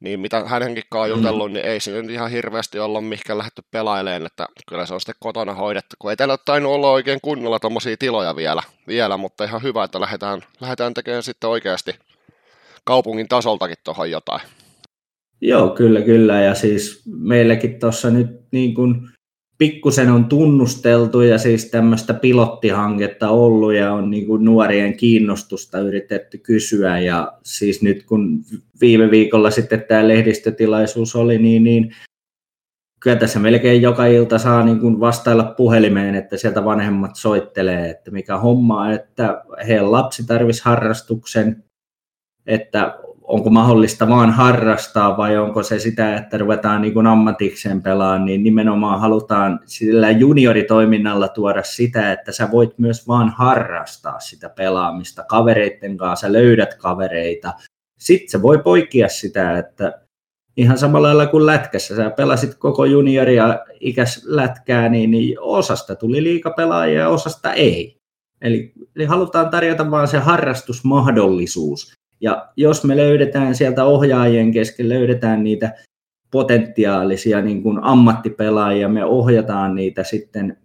niin 0.00 0.20
mitä 0.20 0.44
hänenkin 0.46 0.84
mm. 0.94 1.08
jutellut, 1.08 1.50
mm. 1.50 1.54
niin 1.54 1.66
ei 1.66 1.78
nyt 2.02 2.10
ihan 2.10 2.30
hirveästi 2.30 2.78
olla 2.78 3.00
mihinkään 3.00 3.38
lähdetty 3.38 3.62
pelailemaan, 3.70 4.26
että 4.26 4.46
kyllä 4.68 4.86
se 4.86 4.94
on 4.94 5.00
sitten 5.00 5.14
kotona 5.20 5.54
hoidettu, 5.54 5.96
kun 5.98 6.10
ei 6.10 6.16
teillä 6.16 6.38
tainnut 6.38 6.72
olla 6.72 6.90
oikein 6.90 7.20
kunnolla 7.22 7.58
tuommoisia 7.58 7.96
tiloja 7.96 8.36
vielä, 8.36 8.62
vielä, 8.88 9.16
mutta 9.16 9.44
ihan 9.44 9.62
hyvä, 9.62 9.84
että 9.84 10.00
lähdetään, 10.00 10.42
lähdetään 10.60 10.94
tekemään 10.94 11.22
sitten 11.22 11.50
oikeasti 11.50 11.98
kaupungin 12.84 13.28
tasoltakin 13.28 13.76
tuohon 13.84 14.10
jotain. 14.10 14.40
Joo, 15.40 15.70
kyllä, 15.70 16.02
kyllä, 16.02 16.40
ja 16.40 16.54
siis 16.54 17.02
meilläkin 17.06 17.78
tuossa 17.78 18.10
nyt 18.10 18.40
niin 18.52 18.74
kuin 18.74 19.08
pikkusen 19.58 20.10
on 20.10 20.24
tunnusteltu 20.24 21.20
ja 21.20 21.38
siis 21.38 21.70
tämmöistä 21.70 22.14
pilottihanketta 22.14 23.30
ollut 23.30 23.74
ja 23.74 23.92
on 23.92 24.10
niin 24.10 24.26
kuin 24.26 24.44
nuorien 24.44 24.96
kiinnostusta 24.96 25.78
yritetty 25.78 26.38
kysyä. 26.38 27.00
Ja 27.00 27.32
siis 27.42 27.82
nyt 27.82 28.02
kun 28.02 28.44
viime 28.80 29.10
viikolla 29.10 29.50
sitten 29.50 29.84
tämä 29.88 30.08
lehdistötilaisuus 30.08 31.16
oli, 31.16 31.38
niin, 31.38 31.64
niin 31.64 31.94
kyllä 33.00 33.16
tässä 33.16 33.38
melkein 33.38 33.82
joka 33.82 34.06
ilta 34.06 34.38
saa 34.38 34.64
niin 34.64 34.80
kuin 34.80 35.00
vastailla 35.00 35.44
puhelimeen, 35.44 36.14
että 36.14 36.36
sieltä 36.36 36.64
vanhemmat 36.64 37.16
soittelee, 37.16 37.90
että 37.90 38.10
mikä 38.10 38.38
homma, 38.38 38.92
että 38.92 39.44
heidän 39.66 39.92
lapsi 39.92 40.26
tarvisi 40.26 40.62
harrastuksen, 40.64 41.64
että 42.46 42.98
onko 43.26 43.50
mahdollista 43.50 44.08
vaan 44.08 44.30
harrastaa 44.30 45.16
vai 45.16 45.36
onko 45.36 45.62
se 45.62 45.78
sitä, 45.78 46.16
että 46.16 46.38
ruvetaan 46.38 46.82
niin 46.82 46.94
kuin 46.94 47.06
ammatikseen 47.06 47.82
pelaamaan, 47.82 48.24
niin 48.24 48.42
nimenomaan 48.42 49.00
halutaan 49.00 49.60
sillä 49.64 50.10
junioritoiminnalla 50.10 51.28
tuoda 51.28 51.62
sitä, 51.62 52.12
että 52.12 52.32
sä 52.32 52.50
voit 52.50 52.78
myös 52.78 53.08
vaan 53.08 53.28
harrastaa 53.28 54.20
sitä 54.20 54.48
pelaamista 54.48 55.24
kavereiden 55.24 55.96
kanssa, 55.96 56.26
sä 56.26 56.32
löydät 56.32 56.74
kavereita. 56.74 57.52
Sitten 57.98 58.30
se 58.30 58.42
voi 58.42 58.58
poikia 58.58 59.08
sitä, 59.08 59.58
että 59.58 60.00
ihan 60.56 60.78
samalla 60.78 61.06
lailla 61.06 61.26
kuin 61.26 61.46
lätkässä, 61.46 61.96
sä 61.96 62.10
pelasit 62.10 62.54
koko 62.54 62.84
junioria 62.84 63.58
ikäs 63.80 64.24
lätkää, 64.24 64.88
niin, 64.88 65.10
niin 65.10 65.40
osasta 65.40 65.94
tuli 65.94 66.22
liikapelaajia 66.22 67.00
ja 67.00 67.08
osasta 67.08 67.52
ei. 67.52 67.96
Eli, 68.40 68.72
eli 68.96 69.04
halutaan 69.04 69.50
tarjota 69.50 69.90
vaan 69.90 70.08
se 70.08 70.18
harrastusmahdollisuus. 70.18 71.96
Ja 72.20 72.48
jos 72.56 72.84
me 72.84 72.96
löydetään 72.96 73.54
sieltä 73.54 73.84
ohjaajien 73.84 74.52
kesken, 74.52 74.88
löydetään 74.88 75.44
niitä 75.44 75.74
potentiaalisia 76.30 77.40
niin 77.40 77.62
kuin 77.62 77.78
ammattipelaajia, 77.82 78.88
me 78.88 79.04
ohjataan 79.04 79.74
niitä 79.74 80.04
sitten 80.04 80.56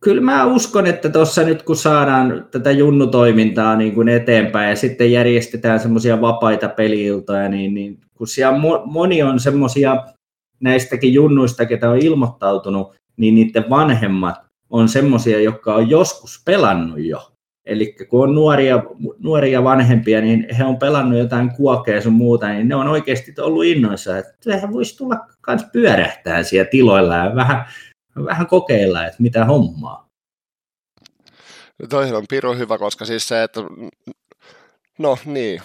kyllä 0.00 0.20
mä 0.20 0.46
uskon, 0.46 0.86
että 0.86 1.08
tuossa 1.08 1.42
nyt 1.42 1.62
kun 1.62 1.76
saadaan 1.76 2.46
tätä 2.50 2.70
junnutoimintaa 2.70 3.76
niin 3.76 3.94
kuin 3.94 4.08
eteenpäin 4.08 4.70
ja 4.70 4.76
sitten 4.76 5.12
järjestetään 5.12 5.80
semmoisia 5.80 6.20
vapaita 6.20 6.68
peliiltoja, 6.68 7.48
niin, 7.48 7.74
niin 7.74 7.98
kun 8.14 8.28
siellä 8.28 8.58
moni 8.84 9.22
on 9.22 9.40
semmoisia 9.40 10.04
näistäkin 10.60 11.14
junnuista, 11.14 11.66
ketä 11.66 11.90
on 11.90 11.98
ilmoittautunut, 11.98 12.94
niin 13.16 13.34
niiden 13.34 13.70
vanhemmat 13.70 14.34
on 14.70 14.88
semmoisia, 14.88 15.40
jotka 15.40 15.74
on 15.74 15.90
joskus 15.90 16.42
pelannut 16.44 17.00
jo. 17.00 17.32
Eli 17.66 17.96
kun 18.08 18.22
on 18.22 18.34
nuoria, 18.34 18.82
nuoria 19.18 19.64
vanhempia, 19.64 20.20
niin 20.20 20.46
he 20.58 20.64
on 20.64 20.76
pelannut 20.76 21.18
jotain 21.18 21.50
kuokea 21.56 22.00
sun 22.00 22.12
muuta, 22.12 22.48
niin 22.48 22.68
ne 22.68 22.74
on 22.74 22.88
oikeasti 22.88 23.34
ollut 23.40 23.64
innoissa, 23.64 24.18
että 24.18 24.32
sehän 24.40 24.72
voisi 24.72 24.96
tulla 24.96 25.16
myös 25.46 25.62
pyörähtää 25.72 26.42
siellä 26.42 26.70
tiloilla 26.70 27.16
ja 27.16 27.34
vähän 27.34 27.64
vähän 28.24 28.46
kokeilla, 28.46 29.06
että 29.06 29.22
mitä 29.22 29.44
hommaa. 29.44 30.10
Toi 31.88 32.12
on 32.12 32.24
piru 32.28 32.54
hyvä, 32.54 32.78
koska 32.78 33.04
siis 33.04 33.28
se, 33.28 33.42
että 33.42 33.60
no 34.98 35.18
niin, 35.24 35.62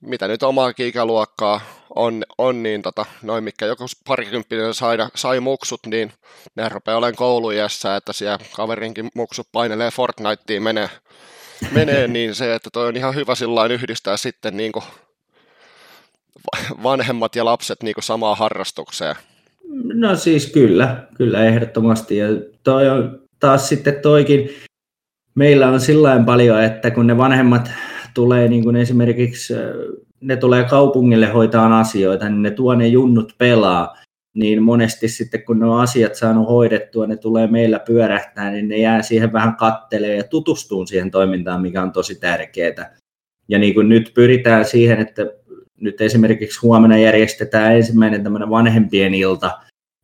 mitä 0.00 0.28
nyt 0.28 0.42
omaa 0.42 0.72
ikäluokkaa, 0.78 1.60
on, 1.94 2.24
on 2.38 2.62
niin 2.62 2.82
tota, 2.82 3.06
noin 3.22 3.44
mikä 3.44 3.66
joku 3.66 3.86
parikymppinen 4.08 4.74
sai, 4.74 4.96
sai 5.14 5.40
muksut, 5.40 5.80
niin 5.86 6.12
ne 6.54 6.68
rupeaa 6.68 6.98
olemaan 6.98 7.16
koulujässä, 7.16 7.96
että 7.96 8.12
siellä 8.12 8.38
kaverinkin 8.56 9.08
muksut 9.14 9.48
painelee 9.52 9.90
Fortniteen 9.90 10.62
menee, 10.62 10.90
menee 11.72 12.08
niin 12.18 12.34
se, 12.34 12.54
että 12.54 12.70
toi 12.72 12.88
on 12.88 12.96
ihan 12.96 13.14
hyvä 13.14 13.34
sillain 13.34 13.72
yhdistää 13.72 14.16
sitten 14.16 14.56
niin 14.56 14.72
kuin 14.72 14.84
vanhemmat 16.82 17.36
ja 17.36 17.44
lapset 17.44 17.82
niin 17.82 17.94
kuin 17.94 18.04
samaa 18.04 18.34
harrastukseen. 18.34 19.16
No 19.94 20.16
siis 20.16 20.52
kyllä, 20.52 21.06
kyllä 21.14 21.44
ehdottomasti. 21.44 22.16
Ja 22.16 22.28
toi 22.64 22.88
on 22.88 23.22
taas 23.40 23.68
sitten 23.68 23.94
toikin, 24.02 24.48
meillä 25.34 25.68
on 25.68 25.80
sillä 25.80 26.22
paljon, 26.26 26.62
että 26.62 26.90
kun 26.90 27.06
ne 27.06 27.16
vanhemmat 27.16 27.70
tulee 28.14 28.48
niin 28.48 28.64
kuin 28.64 28.76
esimerkiksi, 28.76 29.54
ne 30.20 30.36
tulee 30.36 30.64
kaupungille 30.64 31.26
hoitaa 31.26 31.80
asioita, 31.80 32.28
niin 32.28 32.42
ne 32.42 32.50
tuo 32.50 32.74
ne 32.74 32.86
junnut 32.86 33.34
pelaa, 33.38 33.96
niin 34.34 34.62
monesti 34.62 35.08
sitten 35.08 35.44
kun 35.44 35.58
ne 35.58 35.66
on 35.66 35.80
asiat 35.80 36.14
saanut 36.14 36.48
hoidettua, 36.48 37.06
ne 37.06 37.16
tulee 37.16 37.46
meillä 37.46 37.78
pyörähtää, 37.78 38.50
niin 38.50 38.68
ne 38.68 38.78
jää 38.78 39.02
siihen 39.02 39.32
vähän 39.32 39.56
kattelee 39.56 40.16
ja 40.16 40.24
tutustuu 40.24 40.86
siihen 40.86 41.10
toimintaan, 41.10 41.62
mikä 41.62 41.82
on 41.82 41.92
tosi 41.92 42.20
tärkeää. 42.20 42.96
Ja 43.48 43.58
niin 43.58 43.74
kuin 43.74 43.88
nyt 43.88 44.10
pyritään 44.14 44.64
siihen, 44.64 44.98
että 44.98 45.26
nyt 45.80 46.00
esimerkiksi 46.00 46.60
huomenna 46.62 46.98
järjestetään 46.98 47.76
ensimmäinen 47.76 48.22
tämmöinen 48.22 48.50
vanhempien 48.50 49.14
ilta, 49.14 49.50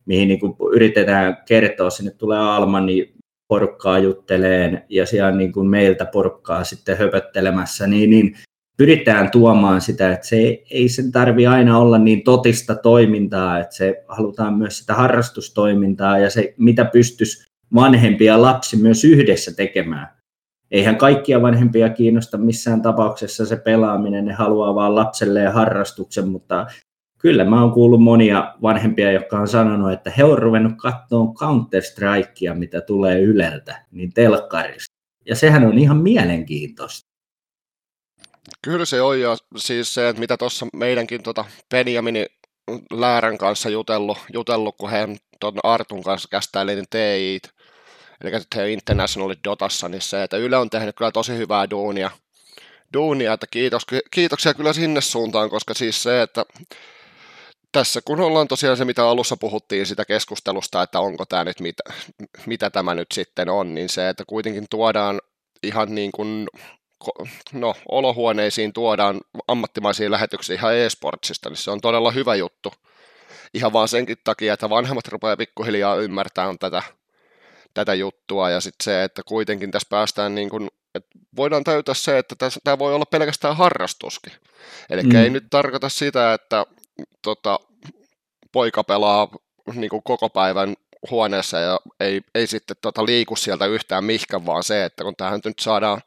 mihin 0.05 0.27
niin 0.27 0.39
yritetään 0.73 1.37
kertoa, 1.45 1.89
sinne 1.89 2.11
tulee 2.11 2.39
Alma, 2.39 2.81
niin 2.81 3.13
porukkaa 3.47 3.99
jutteleen 3.99 4.83
ja 4.89 5.05
siellä 5.05 5.31
niin 5.31 5.51
kuin 5.53 5.67
meiltä 5.67 6.05
porukkaa 6.05 6.63
sitten 6.63 6.97
höpöttelemässä, 6.97 7.87
niin, 7.87 8.09
niin 8.09 8.35
pyritään 8.77 9.31
tuomaan 9.31 9.81
sitä, 9.81 10.13
että 10.13 10.27
se 10.27 10.35
ei, 10.35 10.65
ei 10.71 10.89
sen 10.89 11.11
tarvi 11.11 11.47
aina 11.47 11.77
olla 11.77 11.97
niin 11.97 12.23
totista 12.23 12.75
toimintaa, 12.75 13.59
että 13.59 13.75
se 13.75 14.03
halutaan 14.07 14.53
myös 14.53 14.77
sitä 14.77 14.93
harrastustoimintaa 14.93 16.17
ja 16.17 16.29
se, 16.29 16.53
mitä 16.57 16.85
pystyisi 16.85 17.45
vanhempi 17.75 18.25
ja 18.25 18.41
lapsi 18.41 18.77
myös 18.77 19.03
yhdessä 19.03 19.55
tekemään. 19.55 20.14
Eihän 20.75 20.97
kaikkia 20.97 21.41
vanhempia 21.41 21.89
kiinnosta 21.89 22.37
missään 22.37 22.81
tapauksessa 22.81 23.45
se 23.45 23.55
pelaaminen, 23.55 24.25
ne 24.25 24.33
haluaa 24.33 24.75
vaan 24.75 24.95
lapselleen 24.95 25.53
harrastuksen, 25.53 26.27
mutta 26.27 26.65
kyllä 27.17 27.45
mä 27.45 27.61
oon 27.61 27.71
kuullut 27.71 28.03
monia 28.03 28.53
vanhempia, 28.61 29.11
jotka 29.11 29.39
on 29.39 29.47
sanonut, 29.47 29.91
että 29.91 30.11
he 30.17 30.23
on 30.23 30.37
ruvennut 30.37 30.73
katsoa 30.77 31.33
Counter-Strikea, 31.33 32.53
mitä 32.53 32.81
tulee 32.81 33.19
Yleltä, 33.19 33.85
niin 33.91 34.13
telkkarista. 34.13 34.93
Ja 35.25 35.35
sehän 35.35 35.65
on 35.65 35.77
ihan 35.77 35.97
mielenkiintoista. 35.97 37.09
Kyllä 38.61 38.85
se 38.85 39.01
on, 39.01 39.19
ja 39.19 39.37
siis 39.57 39.93
se, 39.93 40.09
että 40.09 40.19
mitä 40.19 40.37
tuossa 40.37 40.67
meidänkin 40.73 41.23
tota 41.23 41.45
Benjaminin 41.69 42.25
Läärän 42.93 43.37
kanssa 43.37 43.69
jutellut, 43.69 44.17
jutellut 44.33 44.75
kun 44.77 44.89
he 44.89 45.07
tuon 45.39 45.53
Artun 45.63 46.03
kanssa 46.03 46.29
kästäili 46.31 46.75
niin 46.75 46.85
TIit, 46.89 47.54
eli 48.21 48.31
he 48.55 48.71
Internationalit 48.71 49.39
Dotassa, 49.43 49.89
niin 49.89 50.01
se, 50.01 50.23
että 50.23 50.37
Yle 50.37 50.57
on 50.57 50.69
tehnyt 50.69 50.95
kyllä 50.95 51.11
tosi 51.11 51.37
hyvää 51.37 51.69
duunia, 51.69 52.11
duunia 52.93 53.33
että 53.33 53.47
kiitos, 53.51 53.85
kiitoksia 54.11 54.53
kyllä 54.53 54.73
sinne 54.73 55.01
suuntaan, 55.01 55.49
koska 55.49 55.73
siis 55.73 56.03
se, 56.03 56.21
että 56.21 56.45
tässä 57.71 58.01
kun 58.05 58.19
ollaan 58.19 58.47
tosiaan 58.47 58.77
se, 58.77 58.85
mitä 58.85 59.07
alussa 59.07 59.37
puhuttiin 59.37 59.85
sitä 59.85 60.05
keskustelusta, 60.05 60.83
että 60.83 60.99
onko 60.99 61.25
tämä 61.25 61.43
nyt, 61.43 61.59
mitä, 61.59 61.83
mitä 62.45 62.69
tämä 62.69 62.95
nyt 62.95 63.11
sitten 63.13 63.49
on, 63.49 63.75
niin 63.75 63.89
se, 63.89 64.09
että 64.09 64.23
kuitenkin 64.27 64.65
tuodaan 64.69 65.21
ihan 65.63 65.95
niin 65.95 66.11
kuin, 66.11 66.47
no, 67.53 67.75
olohuoneisiin 67.89 68.73
tuodaan 68.73 69.21
ammattimaisia 69.47 70.11
lähetyksiä 70.11 70.55
ihan 70.55 70.75
e-sportsista, 70.75 71.49
niin 71.49 71.57
se 71.57 71.71
on 71.71 71.81
todella 71.81 72.11
hyvä 72.11 72.35
juttu. 72.35 72.73
Ihan 73.53 73.73
vaan 73.73 73.87
senkin 73.87 74.17
takia, 74.23 74.53
että 74.53 74.69
vanhemmat 74.69 75.07
rupeaa 75.07 75.37
pikkuhiljaa 75.37 75.95
ymmärtämään 75.95 76.59
tätä, 76.59 76.83
tätä 77.75 77.93
juttua, 77.93 78.49
ja 78.49 78.61
sitten 78.61 78.83
se, 78.83 79.03
että 79.03 79.21
kuitenkin 79.25 79.71
tässä 79.71 79.87
päästään 79.89 80.35
niin 80.35 80.49
kuin, 80.49 80.69
että 80.95 81.09
voidaan 81.35 81.63
täytää 81.63 81.95
se, 81.95 82.17
että 82.17 82.35
tämä 82.63 82.79
voi 82.79 82.95
olla 82.95 83.05
pelkästään 83.05 83.57
harrastuskin. 83.57 84.33
Eli 84.89 85.03
mm. 85.03 85.15
ei 85.15 85.29
nyt 85.29 85.45
tarkoita 85.49 85.89
sitä, 85.89 86.33
että 86.33 86.65
tota, 87.21 87.59
poika 88.51 88.83
pelaa 88.83 89.29
niin 89.73 89.89
kuin 89.89 90.03
koko 90.03 90.29
päivän 90.29 90.75
huoneessa 91.11 91.59
ja 91.59 91.79
ei, 91.99 92.21
ei 92.35 92.47
sitten 92.47 92.77
tota, 92.81 93.05
liiku 93.05 93.35
sieltä 93.35 93.65
yhtään 93.65 94.03
mihkään, 94.03 94.45
vaan 94.45 94.63
se, 94.63 94.85
että 94.85 95.03
kun 95.03 95.15
tähän 95.15 95.41
nyt 95.45 95.59
saadaan, 95.59 96.01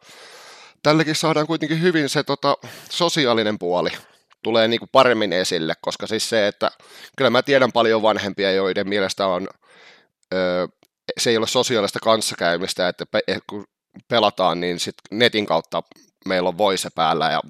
tälläkin 0.82 1.14
saadaan 1.14 1.46
kuitenkin 1.46 1.82
hyvin 1.82 2.08
se 2.08 2.22
tota, 2.22 2.56
sosiaalinen 2.90 3.58
puoli 3.58 3.90
tulee 4.42 4.68
niin 4.68 4.80
kuin 4.80 4.88
paremmin 4.92 5.32
esille, 5.32 5.74
koska 5.80 6.06
siis 6.06 6.28
se, 6.28 6.46
että 6.46 6.70
kyllä 7.16 7.30
mä 7.30 7.42
tiedän 7.42 7.72
paljon 7.72 8.02
vanhempia, 8.02 8.52
joiden 8.52 8.88
mielestä 8.88 9.26
on, 9.26 9.48
öö, 10.34 10.66
se 11.18 11.30
ei 11.30 11.36
ole 11.36 11.46
sosiaalista 11.46 11.98
kanssakäymistä, 11.98 12.88
että 12.88 13.06
pe- 13.06 13.40
kun 13.50 13.64
pelataan, 14.08 14.60
niin 14.60 14.80
sit 14.80 14.94
netin 15.10 15.46
kautta 15.46 15.82
meillä 16.26 16.48
on 16.48 16.58
voise 16.58 16.88
päällä 16.94 17.30
ja 17.30 17.40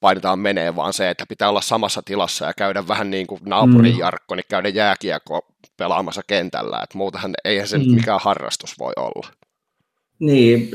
painetaan 0.00 0.38
menee, 0.38 0.76
vaan 0.76 0.92
se, 0.92 1.10
että 1.10 1.26
pitää 1.28 1.48
olla 1.48 1.60
samassa 1.60 2.02
tilassa 2.04 2.46
ja 2.46 2.54
käydä 2.54 2.88
vähän 2.88 3.10
niin 3.10 3.26
kuin 3.26 3.40
naapurin 3.44 3.94
mm. 3.94 3.98
Jarkko, 3.98 4.34
niin 4.34 4.44
käydä 4.48 4.68
jääkiekko 4.68 5.40
pelaamassa 5.76 6.22
kentällä, 6.26 6.80
että 6.82 6.98
muutahan 6.98 7.34
eihän 7.44 7.68
se 7.68 7.78
mm. 7.78 7.94
mikään 7.94 8.20
harrastus 8.22 8.78
voi 8.78 8.92
olla. 8.96 9.28
Niin, 10.18 10.70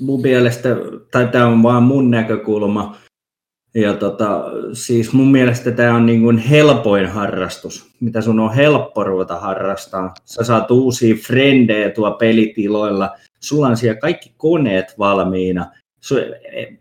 mun 0.00 0.20
mielestä, 0.20 0.68
tai 1.10 1.28
tämä 1.28 1.46
on 1.46 1.62
vaan 1.62 1.82
mun 1.82 2.10
näkökulma, 2.10 2.96
ja 3.76 3.94
tota, 3.94 4.44
siis 4.72 5.12
mun 5.12 5.32
mielestä 5.32 5.70
tämä 5.70 5.94
on 5.94 6.06
niin 6.06 6.22
kuin 6.22 6.38
helpoin 6.38 7.06
harrastus, 7.06 7.90
mitä 8.00 8.20
sun 8.20 8.40
on 8.40 8.54
helppo 8.54 9.04
ruveta 9.04 9.40
harrastaa. 9.40 10.14
Sä 10.24 10.44
saat 10.44 10.70
uusia 10.70 11.14
frendejä 11.14 11.90
tuo 11.90 12.10
pelitiloilla, 12.10 13.16
sulla 13.40 13.66
on 13.66 13.76
siellä 13.76 14.00
kaikki 14.00 14.34
koneet 14.36 14.94
valmiina, 14.98 15.70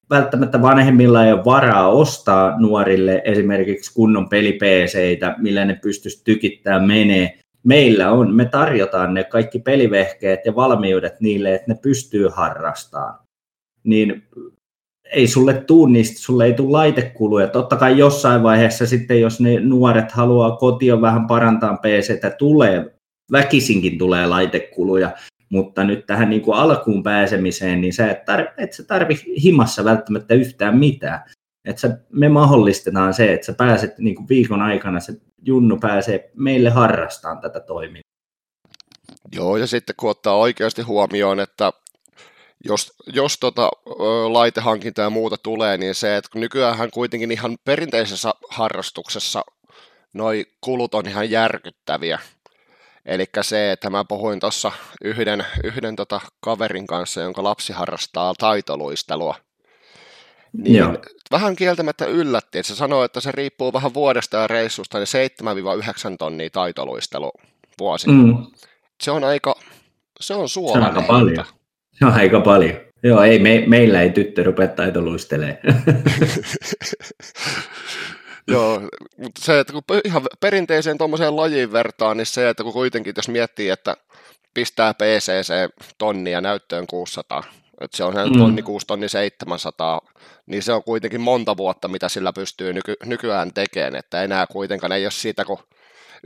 välttämättä 0.10 0.62
vanhemmilla 0.62 1.25
ei 1.25 1.34
ole 1.34 1.45
varaa 1.45 1.89
ostaa 1.89 2.60
nuorille 2.60 3.21
esimerkiksi 3.25 3.93
kunnon 3.93 4.29
pelipeeseitä, 4.29 5.36
millä 5.38 5.65
ne 5.65 5.79
pystyisi 5.81 6.23
tykittämään 6.23 6.88
menee. 6.88 7.39
Meillä 7.63 8.12
on, 8.12 8.36
me 8.36 8.45
tarjotaan 8.45 9.13
ne 9.13 9.23
kaikki 9.23 9.60
pelivehkeet 9.60 10.39
ja 10.45 10.55
valmiudet 10.55 11.21
niille, 11.21 11.55
että 11.55 11.71
ne 11.71 11.79
pystyy 11.81 12.27
harrastamaan. 12.27 13.19
Niin 13.84 14.23
ei 15.13 15.27
sulle 15.27 15.53
tuu 15.53 15.85
niistä, 15.85 16.19
sulle 16.19 16.45
ei 16.45 16.53
tule 16.53 16.71
laitekuluja. 16.71 17.47
Totta 17.47 17.75
kai 17.75 17.97
jossain 17.97 18.43
vaiheessa 18.43 18.85
sitten, 18.85 19.21
jos 19.21 19.39
ne 19.39 19.59
nuoret 19.59 20.11
haluaa 20.11 20.55
kotiin 20.55 21.01
vähän 21.01 21.27
parantaa 21.27 21.77
PCtä, 21.77 22.29
tulee, 22.29 22.95
väkisinkin 23.31 23.97
tulee 23.97 24.27
laitekuluja, 24.27 25.11
mutta 25.49 25.83
nyt 25.83 26.05
tähän 26.05 26.29
niin 26.29 26.41
kuin 26.41 26.57
alkuun 26.57 27.03
pääsemiseen, 27.03 27.81
niin 27.81 27.93
sä 27.93 28.11
et, 28.11 28.25
tarvi, 28.25 28.47
et 28.57 28.73
sä 28.73 28.83
tarvi 28.83 29.13
himassa 29.43 29.83
välttämättä 29.83 30.33
yhtään 30.33 30.77
mitään. 30.77 31.19
Et 31.65 31.77
sä, 31.77 31.97
me 32.09 32.29
mahdollistetaan 32.29 33.13
se, 33.13 33.33
että 33.33 33.45
sä 33.45 33.53
pääset 33.53 33.97
niin 33.97 34.15
kuin 34.15 34.29
viikon 34.29 34.61
aikana, 34.61 34.99
se 34.99 35.13
Junnu 35.45 35.77
pääsee 35.77 36.31
meille 36.35 36.69
harrastamaan 36.69 37.41
tätä 37.41 37.59
toimintaa. 37.59 38.05
Joo, 39.35 39.57
ja 39.57 39.67
sitten 39.67 39.95
kun 39.99 40.09
ottaa 40.09 40.35
oikeasti 40.35 40.81
huomioon, 40.81 41.39
että 41.39 41.73
jos, 42.65 42.93
jos 43.08 43.38
tota, 43.39 43.69
laitehankinta 44.30 45.01
ja 45.01 45.10
muuta 45.10 45.38
tulee, 45.38 45.78
niin 45.78 45.95
se, 45.95 46.17
että 46.17 46.39
nykyään 46.39 46.91
kuitenkin 46.91 47.32
ihan 47.32 47.58
perinteisessä 47.65 48.34
harrastuksessa 48.49 49.43
noi 50.13 50.45
kulut 50.62 50.93
on 50.93 51.08
ihan 51.08 51.30
järkyttäviä. 51.30 52.19
Eli 53.06 53.25
se, 53.41 53.71
että 53.71 53.89
mä 53.89 54.06
puhuin 54.06 54.39
tuossa 54.39 54.71
yhden, 55.04 55.45
yhden 55.63 55.95
tota 55.95 56.21
kaverin 56.39 56.88
kanssa, 56.88 57.21
jonka 57.21 57.43
lapsi 57.43 57.73
harrastaa 57.73 58.34
taitoluistelua. 58.38 59.36
Niin 60.54 60.75
Joo. 60.75 60.97
vähän 61.32 61.56
kieltämättä 61.56 62.06
yllätti, 62.06 62.60
että 62.60 62.67
se 62.67 62.75
sanoi, 62.75 63.06
että 63.06 63.21
se 63.21 63.32
riippuu 63.32 63.73
vähän 63.73 63.93
vuodesta 63.93 64.38
ja 64.38 64.47
reissusta, 64.47 64.97
niin 64.97 65.08
7-9 66.13 66.15
tonnia 66.19 66.49
taitoluistelu 66.49 67.32
vuosi. 67.80 68.08
Mm. 68.08 68.45
Se 69.01 69.12
on 69.12 69.23
aika, 69.23 69.56
se 70.19 70.34
on 70.34 70.49
suolainen. 70.49 70.93
Se 70.93 70.97
on 70.97 70.97
aika 70.97 71.13
paljon. 71.13 71.45
Se 71.99 72.05
on 72.05 72.13
aika 72.13 72.39
paljon. 72.39 72.86
Joo, 73.03 73.23
ei, 73.23 73.39
me, 73.39 73.63
meillä 73.67 74.01
ei 74.01 74.10
tyttö 74.10 74.43
rupea 74.43 74.67
taitoluistelemaan. 74.67 75.58
Joo, 78.48 78.81
mutta 79.17 79.41
se, 79.41 79.60
että 79.60 79.73
kun 79.73 79.83
ihan 80.06 80.21
perinteiseen 80.39 80.98
tuommoiseen 80.98 81.35
lajiin 81.35 81.71
vertaan, 81.71 82.17
niin 82.17 82.25
se, 82.25 82.50
että 82.50 82.63
kun 82.63 82.73
kuitenkin 82.73 83.13
jos 83.17 83.29
miettii, 83.29 83.69
että 83.69 83.98
pistää 84.54 84.93
PCC 84.93 85.54
tonnia 85.98 86.41
näyttöön 86.41 86.87
600, 86.87 87.43
että 87.81 87.98
se 87.98 88.04
on 88.04 88.13
se 88.13 88.25
mm. 88.25 88.37
tonni 88.37 88.62
6 88.62 88.87
tonni 88.87 89.10
700, 89.10 90.02
niin 90.46 90.63
se 90.63 90.73
on 90.73 90.83
kuitenkin 90.83 91.21
monta 91.21 91.58
vuotta, 91.58 91.87
mitä 91.87 92.10
sillä 92.10 92.33
pystyy 92.33 92.73
nyky, 92.73 92.93
nykyään 93.06 93.54
tekemään, 93.54 93.96
että 93.96 94.23
enää 94.23 94.48
kuitenkaan 94.48 94.91
ei 94.91 95.06
ole 95.06 95.12
siitä, 95.12 95.46
kun 95.46 95.60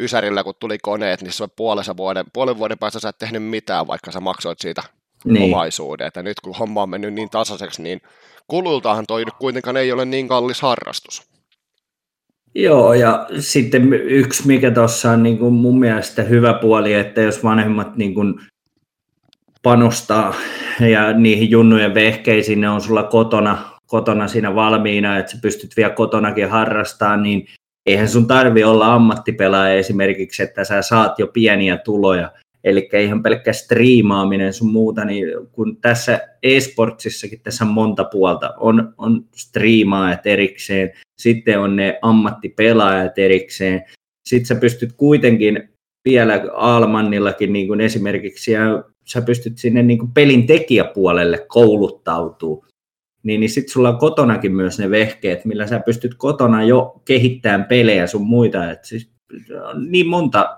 Ysärillä 0.01 0.43
kun 0.43 0.53
tuli 0.59 0.77
koneet, 0.77 1.21
niin 1.21 1.31
se 1.31 1.43
on 1.43 1.49
puolensa 1.55 1.97
vuoden, 1.97 2.25
puolen 2.33 2.57
vuoden 2.57 2.77
päästä 2.77 2.99
sä 2.99 3.09
et 3.09 3.17
tehnyt 3.17 3.43
mitään, 3.43 3.87
vaikka 3.87 4.11
sä 4.11 4.19
maksoit 4.19 4.59
siitä 4.59 4.83
niin. 5.25 5.53
omaisuuden, 5.53 6.07
että 6.07 6.23
nyt 6.23 6.39
kun 6.39 6.55
homma 6.55 6.83
on 6.83 6.89
mennyt 6.89 7.13
niin 7.13 7.29
tasaiseksi, 7.29 7.81
niin 7.81 8.01
kulultahan 8.47 9.05
toi 9.07 9.25
nyt 9.25 9.33
kuitenkaan 9.39 9.77
ei 9.77 9.91
ole 9.91 10.05
niin 10.05 10.27
kallis 10.27 10.61
harrastus. 10.61 11.29
Joo, 12.55 12.93
ja 12.93 13.27
sitten 13.39 13.93
yksi, 13.93 14.47
mikä 14.47 14.71
tuossa 14.71 15.11
on 15.11 15.23
niin 15.23 15.37
kuin 15.37 15.53
mun 15.53 15.79
mielestä 15.79 16.23
hyvä 16.23 16.53
puoli, 16.53 16.93
että 16.93 17.21
jos 17.21 17.43
vanhemmat 17.43 17.95
niin 17.95 18.13
kuin 18.13 18.39
panostaa 19.63 20.33
ja 20.79 21.13
niihin 21.13 21.51
junnujen 21.51 21.93
vehkeisiin, 21.93 22.61
ne 22.61 22.69
on 22.69 22.81
sulla 22.81 23.03
kotona, 23.03 23.57
kotona 23.87 24.27
siinä 24.27 24.55
valmiina, 24.55 25.17
että 25.17 25.31
sä 25.31 25.37
pystyt 25.41 25.77
vielä 25.77 25.93
kotonakin 25.93 26.49
harrastamaan, 26.49 27.23
niin 27.23 27.47
eihän 27.85 28.09
sun 28.09 28.27
tarvi 28.27 28.63
olla 28.63 28.93
ammattipelaaja 28.93 29.73
esimerkiksi, 29.73 30.43
että 30.43 30.63
sä 30.63 30.81
saat 30.81 31.19
jo 31.19 31.27
pieniä 31.27 31.77
tuloja. 31.77 32.31
Eli 32.63 32.89
ihan 33.03 33.23
pelkkä 33.23 33.53
striimaaminen 33.53 34.53
sun 34.53 34.71
muuta, 34.71 35.05
niin 35.05 35.27
kun 35.51 35.77
tässä 35.81 36.19
e-sportsissakin 36.43 37.41
tässä 37.41 37.65
on 37.65 37.71
monta 37.71 38.03
puolta, 38.03 38.53
on, 38.57 38.93
on 38.97 39.25
striimaajat 39.35 40.27
erikseen, 40.27 40.91
sitten 41.17 41.59
on 41.59 41.75
ne 41.75 41.99
ammattipelaajat 42.01 43.17
erikseen, 43.17 43.83
sitten 44.29 44.45
sä 44.45 44.55
pystyt 44.55 44.93
kuitenkin 44.93 45.69
vielä 46.05 46.43
Almannillakin 46.53 47.53
niin 47.53 47.67
kuin 47.67 47.81
esimerkiksi, 47.81 48.51
ja 48.51 48.83
sä 49.05 49.21
pystyt 49.21 49.57
sinne 49.57 49.83
niin 49.83 49.99
kuin 49.99 50.11
pelin 50.11 50.47
tekijäpuolelle 50.47 51.45
kouluttautuu, 51.47 52.65
niin, 53.23 53.39
niin 53.39 53.49
sitten 53.49 53.71
sulla 53.71 53.89
on 53.89 53.97
kotonakin 53.97 54.55
myös 54.55 54.79
ne 54.79 54.89
vehkeet, 54.89 55.45
millä 55.45 55.67
sä 55.67 55.79
pystyt 55.79 56.15
kotona 56.15 56.63
jo 56.63 57.01
kehittämään 57.05 57.65
pelejä 57.65 58.07
sun 58.07 58.27
muita. 58.27 58.71
Et 58.71 58.85
siis 58.85 59.09
on 59.69 59.91
niin 59.91 60.07
monta 60.07 60.57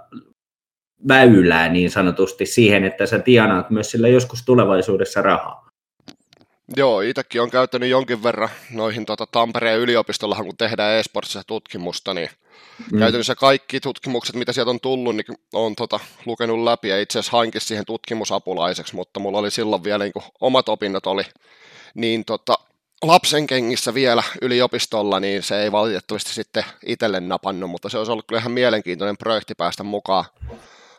väylää 1.07 1.69
niin 1.69 1.91
sanotusti 1.91 2.45
siihen, 2.45 2.83
että 2.83 3.05
sä 3.05 3.19
tienaat 3.19 3.69
myös 3.69 3.91
sillä 3.91 4.07
joskus 4.07 4.45
tulevaisuudessa 4.45 5.21
rahaa. 5.21 5.71
Joo, 6.77 7.01
itsekin 7.01 7.41
on 7.41 7.51
käyttänyt 7.51 7.89
jonkin 7.89 8.23
verran 8.23 8.49
noihin 8.71 9.05
tota, 9.05 9.25
Tampereen 9.31 9.79
yliopistollahan, 9.79 10.45
kun 10.45 10.57
tehdään 10.57 10.99
e-sportsissa 10.99 11.41
tutkimusta, 11.47 12.13
niin 12.13 12.29
mm. 12.91 12.99
käytännössä 12.99 13.35
kaikki 13.35 13.79
tutkimukset, 13.79 14.35
mitä 14.35 14.53
sieltä 14.53 14.69
on 14.69 14.79
tullut, 14.79 15.15
niin 15.15 15.37
on 15.53 15.75
tota, 15.75 15.99
lukenut 16.25 16.63
läpi 16.63 16.89
ja 16.89 17.01
itse 17.01 17.19
asiassa 17.19 17.37
hankin 17.37 17.61
siihen 17.61 17.85
tutkimusapulaiseksi, 17.85 18.95
mutta 18.95 19.19
mulla 19.19 19.39
oli 19.39 19.51
silloin 19.51 19.83
vielä 19.83 20.03
niin 20.03 20.13
kuin, 20.13 20.25
omat 20.41 20.69
opinnot 20.69 21.07
oli 21.07 21.23
niin 21.95 22.25
tota, 22.25 22.53
lapsen 23.01 23.47
kengissä 23.47 23.93
vielä 23.93 24.23
yliopistolla, 24.41 25.19
niin 25.19 25.43
se 25.43 25.63
ei 25.63 25.71
valitettavasti 25.71 26.33
sitten 26.33 26.63
itselle 26.85 27.19
napannut, 27.19 27.69
mutta 27.69 27.89
se 27.89 27.97
olisi 27.97 28.11
ollut 28.11 28.27
kyllä 28.27 28.39
ihan 28.39 28.51
mielenkiintoinen 28.51 29.17
projekti 29.17 29.55
päästä 29.55 29.83
mukaan, 29.83 30.25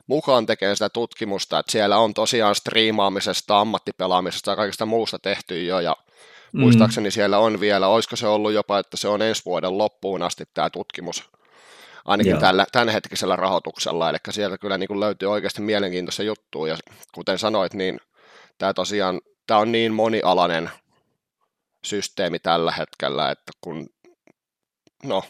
mukaan 0.07 0.47
tekemään 0.47 0.77
sitä 0.77 0.89
tutkimusta, 0.89 1.59
että 1.59 1.73
siellä 1.73 1.99
on 1.99 2.15
tosiaan 2.15 2.55
striimaamisesta, 2.55 3.61
ammattipelaamisesta 3.61 4.51
ja 4.51 4.57
kaikesta 4.57 4.87
muusta 4.87 5.19
tehty 5.19 5.65
jo, 5.65 5.81
ja 5.81 5.97
mm. 6.53 6.61
muistaakseni 6.61 7.11
siellä 7.11 7.39
on 7.39 7.61
vielä, 7.61 7.89
olisiko 7.89 8.17
se 8.17 8.27
ollut 8.27 8.53
jopa, 8.53 8.79
että 8.79 8.97
se 8.97 9.09
on 9.09 9.23
ensi 9.23 9.43
vuoden 9.45 9.79
loppuun 9.79 10.23
asti 10.23 10.45
tämä 10.55 10.71
tutkimus, 10.71 11.31
ainakin 12.05 12.39
tällä, 12.39 12.67
tämänhetkisellä 12.73 13.37
rahoituksella, 13.37 14.11
eli 14.11 14.19
sieltä 14.31 14.59
kyllä 14.59 14.79
niin 14.79 15.01
löytyy 15.01 15.31
oikeasti 15.31 15.63
mielenkiintoista 15.63 16.23
juttua, 16.23 16.69
ja 16.69 16.77
kuten 17.15 17.39
sanoit, 17.39 17.75
niin 17.75 18.01
tämä 18.59 18.75
tosiaan, 18.75 19.21
tämä 19.47 19.61
on 19.61 19.73
niin 19.73 19.93
monialainen 19.93 20.71
systeemi 21.85 22.39
tällä 22.39 22.73
hetkellä, 22.73 23.31
että 23.31 23.53
kun, 23.61 23.89
no, 25.05 25.25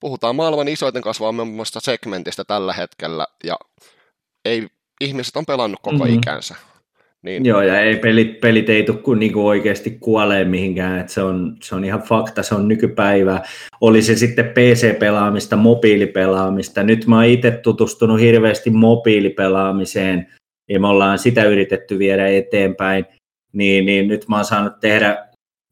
puhutaan 0.00 0.36
maailman 0.36 0.68
isoiten 0.68 1.02
kasvavasta 1.02 1.80
segmentistä 1.80 2.44
tällä 2.44 2.72
hetkellä, 2.72 3.26
ja 3.44 3.56
ei, 4.44 4.66
ihmiset 5.00 5.36
on 5.36 5.46
pelannut 5.46 5.80
koko 5.82 6.04
mm-hmm. 6.04 6.18
ikänsä. 6.18 6.54
Niin. 7.22 7.44
Joo, 7.44 7.62
ja 7.62 7.80
ei 7.80 7.96
pelit, 7.96 8.40
pelit 8.40 8.70
ei 8.70 8.82
tule 8.82 8.96
kuin 8.96 9.18
niinku 9.18 9.46
oikeasti 9.46 9.90
kuolee 10.00 10.44
mihinkään, 10.44 11.00
että 11.00 11.12
se 11.12 11.22
on, 11.22 11.56
se 11.62 11.74
on 11.74 11.84
ihan 11.84 12.02
fakta, 12.02 12.42
se 12.42 12.54
on 12.54 12.68
nykypäivää. 12.68 13.42
Oli 13.80 14.02
se 14.02 14.16
sitten 14.16 14.44
PC-pelaamista, 14.44 15.56
mobiilipelaamista. 15.56 16.82
Nyt 16.82 17.06
mä 17.06 17.16
oon 17.16 17.24
itse 17.24 17.50
tutustunut 17.50 18.20
hirveästi 18.20 18.70
mobiilipelaamiseen, 18.70 20.26
ja 20.68 20.80
me 20.80 20.86
ollaan 20.86 21.18
sitä 21.18 21.44
yritetty 21.44 21.98
viedä 21.98 22.28
eteenpäin, 22.28 23.06
niin, 23.52 23.86
niin 23.86 24.08
nyt 24.08 24.28
mä 24.28 24.36
oon 24.36 24.44
saanut 24.44 24.80
tehdä 24.80 25.28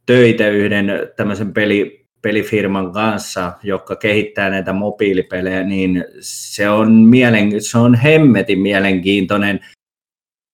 töitä 0.07 0.49
yhden 0.49 0.93
tämmöisen 1.17 1.53
peli, 1.53 2.02
pelifirman 2.23 2.93
kanssa, 2.93 3.53
joka 3.63 3.97
kehittää 3.97 4.51
näitä 4.51 4.73
mobiilipelejä, 4.73 5.63
niin 5.63 6.05
se 6.21 6.69
on, 6.69 6.93
mielen, 6.93 7.63
se 7.63 7.79
on 7.79 7.95
hemmetin 7.95 8.59
mielenkiintoinen 8.59 9.61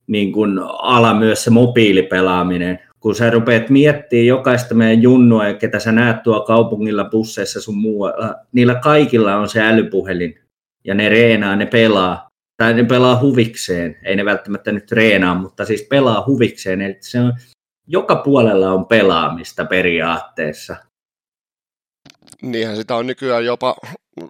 niin 0.07 0.33
kuin 0.33 0.59
ala 0.79 1.15
myös 1.15 1.45
se 1.45 1.51
mobiilipelaaminen. 1.51 2.79
Kun 3.01 3.15
sä 3.15 3.31
rupeat 3.31 3.71
miettimään 3.71 4.27
jokaista 4.27 4.75
meidän 4.75 5.03
junnua, 5.03 5.53
ketä 5.53 5.79
sä 5.79 5.93
näet 5.93 6.23
tuo 6.23 6.41
kaupungilla, 6.41 7.05
busseissa 7.05 7.61
sun 7.61 7.79
muualla, 7.79 8.35
niillä 8.53 8.75
kaikilla 8.75 9.37
on 9.37 9.49
se 9.49 9.63
älypuhelin. 9.63 10.39
Ja 10.85 10.95
ne 10.95 11.09
reenaa, 11.09 11.57
ne 11.57 11.67
pelaa. 11.67 12.29
Tai 12.57 12.75
ne 12.75 12.85
pelaa 12.85 13.21
huvikseen. 13.21 13.97
Ei 14.05 14.17
ne 14.17 14.25
välttämättä 14.25 14.73
nyt 14.73 14.93
reenaa, 14.93 15.35
mutta 15.35 15.65
siis 15.65 15.87
pelaa 15.91 16.25
huvikseen. 16.27 16.83
Eli 16.83 16.97
se 17.01 17.21
on, 17.21 17.33
joka 17.87 18.17
puolella 18.17 18.73
on 18.73 18.87
pelaamista 18.87 19.65
periaatteessa. 19.65 20.77
Niinhän 22.43 22.77
sitä 22.77 22.97
on 22.97 23.07
nykyään 23.07 23.45
jopa 23.45 23.77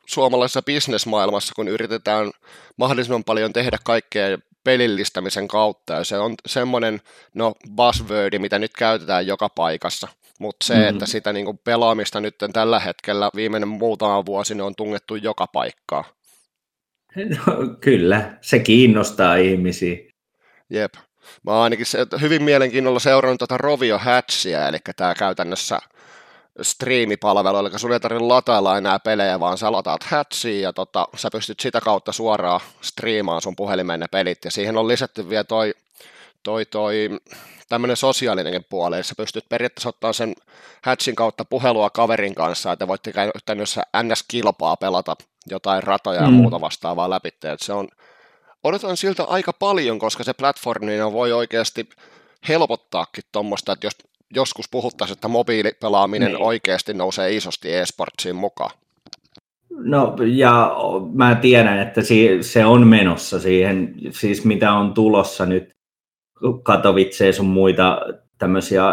suomalaisessa 0.07 0.63
bisnesmaailmassa, 0.63 1.55
kun 1.57 1.69
yritetään 1.69 2.31
mahdollisimman 2.77 3.25
paljon 3.25 3.53
tehdä 3.53 3.79
kaikkea 3.85 4.39
pelillistämisen 4.65 5.49
kautta, 5.49 5.93
ja 5.93 6.05
se 6.05 6.19
on 6.19 6.35
semmoinen 6.47 7.01
no, 7.35 7.55
buzzwordi, 7.77 8.39
mitä 8.39 8.59
nyt 8.59 8.73
käytetään 8.79 9.27
joka 9.27 9.49
paikassa. 9.49 10.09
Mutta 10.39 10.67
se, 10.67 10.75
mm-hmm. 10.75 10.89
että 10.89 11.07
sitä 11.07 11.33
niin 11.33 11.45
kuin 11.45 11.59
pelaamista 11.65 12.21
nyt 12.21 12.35
tällä 12.53 12.81
hetkellä 12.81 13.31
viimeinen 13.35 13.69
muutama 13.69 14.27
vuosi 14.27 14.55
niin 14.55 14.63
on 14.63 14.75
tungettu 14.75 15.17
joka 15.17 15.47
paikkaa. 15.47 16.05
No, 17.17 17.77
kyllä, 17.81 18.39
se 18.41 18.59
kiinnostaa 18.59 19.37
ihmisiä. 19.37 19.97
Jep. 20.71 20.95
Mä 21.43 21.53
oon 21.53 21.63
ainakin 21.63 21.87
se, 21.87 21.99
hyvin 22.21 22.43
mielenkiinnolla 22.43 22.99
seurannut 22.99 23.39
tuota 23.39 23.59
Rovio 23.59 23.99
Hatchia, 23.99 24.69
eli 24.69 24.79
tämä 24.97 25.15
käytännössä 25.15 25.79
striimipalvelu, 26.63 27.59
eli 27.59 27.79
sun 27.79 27.93
ei 27.93 28.01
tarvitse 28.01 28.25
latailla 28.25 28.79
enää 28.79 28.99
pelejä, 28.99 29.41
vaan 29.41 29.59
sä 29.59 29.73
lataat 29.73 30.03
Hatchiin 30.03 30.63
ja 30.63 30.73
tota, 30.73 31.09
sä 31.17 31.29
pystyt 31.33 31.61
sitä 31.61 31.81
kautta 31.81 32.13
suoraan 32.13 32.61
striimaan 32.81 33.43
sun 33.43 33.57
puhelimeen 33.57 34.01
ne 34.01 34.07
pelit, 34.11 34.45
ja 34.45 34.51
siihen 34.51 34.77
on 34.77 34.89
lisätty 34.89 35.29
vielä 35.29 35.45
toi, 35.45 35.75
toi, 36.43 36.67
toi 36.67 37.11
tämmöinen 37.69 37.97
sosiaalinen 37.97 38.65
puoli, 38.69 39.05
sä 39.05 39.15
pystyt 39.17 39.49
periaatteessa 39.49 39.89
ottaa 39.89 40.13
sen 40.13 40.35
Hatchin 40.83 41.17
kautta 41.17 41.45
puhelua 41.45 41.91
kaverin 41.91 42.35
kanssa, 42.35 42.73
että 42.73 42.89
voitte 42.89 43.13
käytännössä 43.13 43.83
NS-kilpaa 44.03 44.77
pelata 44.77 45.17
jotain 45.47 45.83
ratoja 45.83 46.23
ja 46.23 46.29
mm. 46.29 46.35
muuta 46.35 46.61
vastaavaa 46.61 47.11
läpi, 47.11 47.29
että 47.29 47.57
se 47.61 47.73
on 47.73 47.89
odotan 48.65 48.97
siltä 48.97 49.25
aika 49.25 49.53
paljon, 49.53 49.99
koska 49.99 50.25
se 50.25 50.33
platformi 50.33 51.13
voi 51.13 51.33
oikeasti 51.33 51.89
helpottaakin 52.49 53.25
tuommoista, 53.33 53.73
että 53.73 53.87
jos 53.87 53.97
joskus 54.35 54.69
puhuttaisiin, 54.71 55.17
että 55.17 55.29
mobiilipelaaminen 55.29 56.33
niin. 56.33 56.43
oikeasti 56.43 56.95
nousee 56.95 57.37
isosti 57.37 57.75
e-sportsiin 57.75 58.37
mukaan. 58.37 58.71
No 59.71 60.17
ja 60.27 60.77
mä 61.13 61.35
tiedän, 61.35 61.79
että 61.79 62.01
se 62.41 62.65
on 62.65 62.87
menossa 62.87 63.41
siihen, 63.41 63.95
siis 64.11 64.45
mitä 64.45 64.73
on 64.73 64.95
tulossa 64.95 65.47
nyt 65.47 65.71
Katowiceen 66.63 67.35
sun 67.35 67.47
muita 67.47 68.01
tämmöisiä 68.39 68.85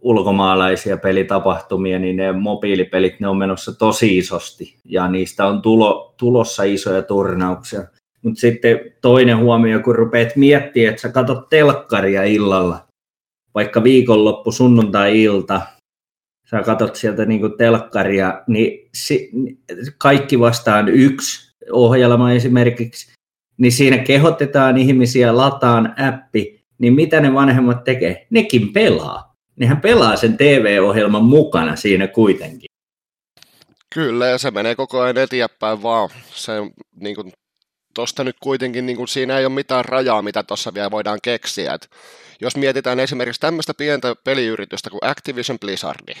ulkomaalaisia 0.00 0.96
pelitapahtumia, 0.96 1.98
niin 1.98 2.16
ne 2.16 2.32
mobiilipelit, 2.32 3.20
ne 3.20 3.28
on 3.28 3.36
menossa 3.36 3.78
tosi 3.78 4.18
isosti 4.18 4.78
ja 4.84 5.08
niistä 5.08 5.46
on 5.46 5.62
tulo, 5.62 6.14
tulossa 6.16 6.62
isoja 6.62 7.02
turnauksia. 7.02 7.82
Mutta 8.22 8.40
sitten 8.40 8.80
toinen 9.00 9.38
huomio, 9.38 9.80
kun 9.80 9.94
rupeat 9.94 10.36
miettimään, 10.36 10.90
että 10.90 11.02
sä 11.02 11.08
katsot 11.08 11.48
telkkaria 11.48 12.24
illalla, 12.24 12.87
vaikka 13.58 13.82
viikonloppu, 13.82 14.52
sunnuntai-ilta, 14.52 15.60
sä 16.50 16.62
katsot 16.62 16.96
sieltä 16.96 17.24
niin 17.24 17.56
telkkaria, 17.58 18.42
niin 18.46 18.88
si- 18.94 19.30
kaikki 19.98 20.40
vastaan 20.40 20.88
yksi 20.88 21.56
ohjelma 21.72 22.32
esimerkiksi, 22.32 23.12
niin 23.56 23.72
siinä 23.72 23.98
kehotetaan 23.98 24.78
ihmisiä 24.78 25.36
lataan 25.36 25.94
appi, 26.08 26.60
niin 26.78 26.94
mitä 26.94 27.20
ne 27.20 27.34
vanhemmat 27.34 27.84
tekee? 27.84 28.26
Nekin 28.30 28.72
pelaa. 28.72 29.34
Nehän 29.56 29.80
pelaa 29.80 30.16
sen 30.16 30.36
TV-ohjelman 30.36 31.24
mukana 31.24 31.76
siinä 31.76 32.06
kuitenkin. 32.06 32.68
Kyllä, 33.94 34.26
ja 34.26 34.38
se 34.38 34.50
menee 34.50 34.74
koko 34.74 35.00
ajan 35.00 35.18
eteenpäin 35.18 35.82
vaan. 35.82 36.08
Se 36.34 36.52
niin 37.00 37.14
kuin 37.14 37.32
tuosta 37.94 38.24
nyt 38.24 38.36
kuitenkin 38.40 38.86
niin 38.86 38.96
kuin 38.96 39.08
siinä 39.08 39.38
ei 39.38 39.46
ole 39.46 39.54
mitään 39.54 39.84
rajaa, 39.84 40.22
mitä 40.22 40.42
tuossa 40.42 40.74
vielä 40.74 40.90
voidaan 40.90 41.18
keksiä. 41.22 41.74
Et 41.74 41.90
jos 42.40 42.56
mietitään 42.56 43.00
esimerkiksi 43.00 43.40
tämmöistä 43.40 43.74
pientä 43.74 44.16
peliyritystä 44.24 44.90
kuin 44.90 45.04
Activision 45.04 45.58
Blizzard, 45.58 46.14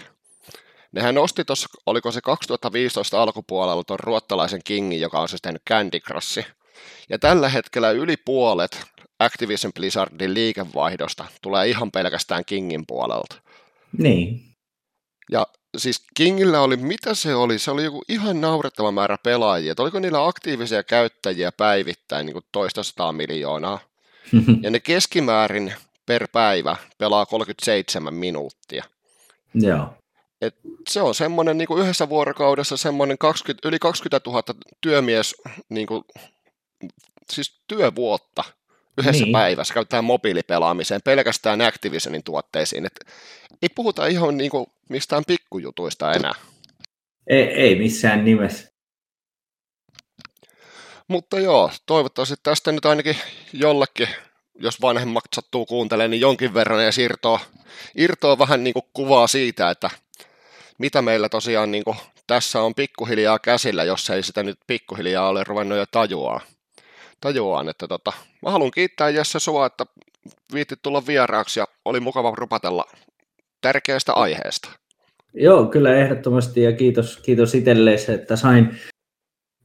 nehän 0.92 1.14
nosti 1.14 1.44
tuossa, 1.44 1.68
oliko 1.86 2.12
se 2.12 2.20
2015 2.20 3.22
alkupuolella 3.22 3.84
tuon 3.84 4.00
ruottalaisen 4.00 4.60
Kingin, 4.64 5.00
joka 5.00 5.20
on 5.20 5.28
siis 5.28 5.42
tehnyt 5.42 5.62
Candy 5.68 6.00
Crush. 6.00 6.44
Ja 7.08 7.18
tällä 7.18 7.48
hetkellä 7.48 7.90
yli 7.90 8.16
puolet 8.16 8.82
Activision 9.18 9.72
Blizzardin 9.72 10.34
liikevaihdosta 10.34 11.24
tulee 11.42 11.68
ihan 11.68 11.90
pelkästään 11.90 12.44
Kingin 12.44 12.86
puolelta. 12.86 13.36
Niin. 13.98 14.40
Ja 15.32 15.46
siis 15.76 16.02
Kingillä 16.16 16.60
oli, 16.60 16.76
mitä 16.76 17.14
se 17.14 17.34
oli? 17.34 17.58
Se 17.58 17.70
oli 17.70 17.84
joku 17.84 18.02
ihan 18.08 18.40
naurettava 18.40 18.92
määrä 18.92 19.16
pelaajia. 19.22 19.72
Et 19.72 19.80
oliko 19.80 20.00
niillä 20.00 20.26
aktiivisia 20.26 20.82
käyttäjiä 20.82 21.52
päivittäin 21.52 22.26
niin 22.26 22.32
kuin 22.32 22.44
toista 22.52 22.82
sataa 22.82 23.12
miljoonaa? 23.12 23.78
ja 24.62 24.70
ne 24.70 24.80
keskimäärin 24.80 25.74
per 26.08 26.28
päivä 26.32 26.76
pelaa 26.98 27.26
37 27.26 28.14
minuuttia. 28.14 28.84
Joo. 29.54 29.94
Et 30.40 30.54
se 30.88 31.02
on 31.02 31.14
semmoinen 31.14 31.58
niin 31.58 31.68
kuin 31.68 31.82
yhdessä 31.82 32.08
vuorokaudessa 32.08 32.76
semmoinen 32.76 33.18
20, 33.18 33.68
yli 33.68 33.78
20 33.78 34.30
000 34.30 34.42
työmies, 34.80 35.34
niin 35.68 35.86
kuin, 35.86 36.04
siis 37.32 37.60
työvuotta 37.66 38.44
yhdessä 38.98 39.24
niin. 39.24 39.32
päivässä 39.32 39.74
käytetään 39.74 40.04
mobiilipelaamiseen 40.04 41.00
pelkästään 41.04 41.60
Activisionin 41.60 42.24
tuotteisiin. 42.24 42.86
Et 42.86 43.00
ei 43.62 43.68
puhuta 43.74 44.06
ihan 44.06 44.36
niin 44.36 44.50
kuin 44.50 44.66
mistään 44.88 45.22
pikkujutuista 45.26 46.12
enää. 46.12 46.34
Ei, 47.26 47.42
ei 47.42 47.74
missään 47.78 48.24
nimessä. 48.24 48.72
Mutta 51.08 51.40
joo, 51.40 51.70
toivottavasti 51.86 52.34
tästä 52.42 52.72
nyt 52.72 52.86
ainakin 52.86 53.16
jollekin, 53.52 54.08
jos 54.58 54.82
vanhemmat 54.82 55.24
sattuu 55.34 55.66
kuuntelemaan, 55.66 56.10
niin 56.10 56.20
jonkin 56.20 56.54
verran 56.54 56.84
ja 56.84 56.90
irtoa, 56.98 57.40
irtoa 57.96 58.38
vähän 58.38 58.64
niin 58.64 58.74
kuin 58.74 58.84
kuvaa 58.92 59.26
siitä, 59.26 59.70
että 59.70 59.90
mitä 60.78 61.02
meillä 61.02 61.28
tosiaan 61.28 61.70
niin 61.70 61.84
kuin 61.84 61.96
tässä 62.26 62.62
on 62.62 62.74
pikkuhiljaa 62.74 63.38
käsillä, 63.38 63.84
jos 63.84 64.10
ei 64.10 64.22
sitä 64.22 64.42
nyt 64.42 64.58
pikkuhiljaa 64.66 65.28
ole 65.28 65.44
ruvennut 65.44 65.78
jo 65.78 65.84
tajuaa. 65.90 66.40
tajuaan. 67.20 67.68
Että 67.68 67.88
tota, 67.88 68.12
mä 68.42 68.50
haluan 68.50 68.70
kiittää 68.70 69.08
Jesse 69.08 69.40
sua, 69.40 69.66
että 69.66 69.86
viitit 70.54 70.82
tulla 70.82 71.06
vieraaksi 71.06 71.60
ja 71.60 71.66
oli 71.84 72.00
mukava 72.00 72.32
rupatella 72.36 72.84
tärkeästä 73.60 74.12
aiheesta. 74.12 74.70
Joo, 75.34 75.66
kyllä 75.66 75.96
ehdottomasti 75.96 76.62
ja 76.62 76.72
kiitos, 76.72 77.16
kiitos 77.16 77.54
itselleen, 77.54 77.98
että 78.14 78.36
sain, 78.36 78.78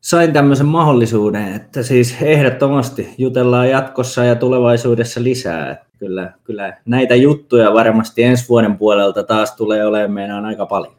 sain 0.04 0.34
tämmöisen 0.34 0.66
mahdollisuuden, 0.66 1.56
että 1.56 1.84
siis 1.84 2.16
ehdottomasti 2.22 3.16
jutellaan 3.18 3.70
jatkossa 3.70 4.24
ja 4.24 4.36
tulevaisuudessa 4.36 5.24
lisää. 5.24 5.86
Kyllä, 5.99 6.34
kyllä 6.43 6.78
näitä 6.86 7.16
juttuja 7.16 7.74
varmasti 7.74 8.24
ensi 8.24 8.49
vuoden 8.49 8.78
puolelta 8.78 9.24
taas 9.24 9.56
tulee 9.56 9.86
olemaan 9.86 10.12
meidän 10.12 10.45
aika 10.45 10.66
paljon. 10.66 10.95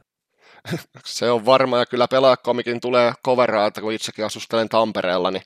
Se 1.05 1.31
on 1.31 1.47
varma 1.47 1.79
ja 1.79 1.87
kyllä 1.87 2.09
pelaajakomikin 2.09 2.81
tulee 2.81 3.13
koveraa, 3.23 3.67
että 3.67 3.81
kun 3.81 3.93
itsekin 3.93 4.25
asustelen 4.25 4.69
Tampereella, 4.69 5.31
niin 5.31 5.43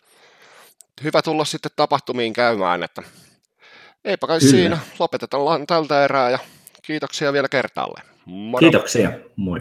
hyvä 1.04 1.22
tulla 1.22 1.44
sitten 1.44 1.72
tapahtumiin 1.76 2.32
käymään, 2.32 2.82
että 2.82 3.02
eipä 4.04 4.26
kai 4.26 4.38
kyllä. 4.38 4.50
siinä, 4.50 4.78
lopetetaan 4.98 5.66
tältä 5.66 6.04
erää 6.04 6.30
ja 6.30 6.38
kiitoksia 6.82 7.32
vielä 7.32 7.48
kertaalle. 7.48 8.00
Moro. 8.26 8.60
Kiitoksia, 8.60 9.12
moi. 9.36 9.56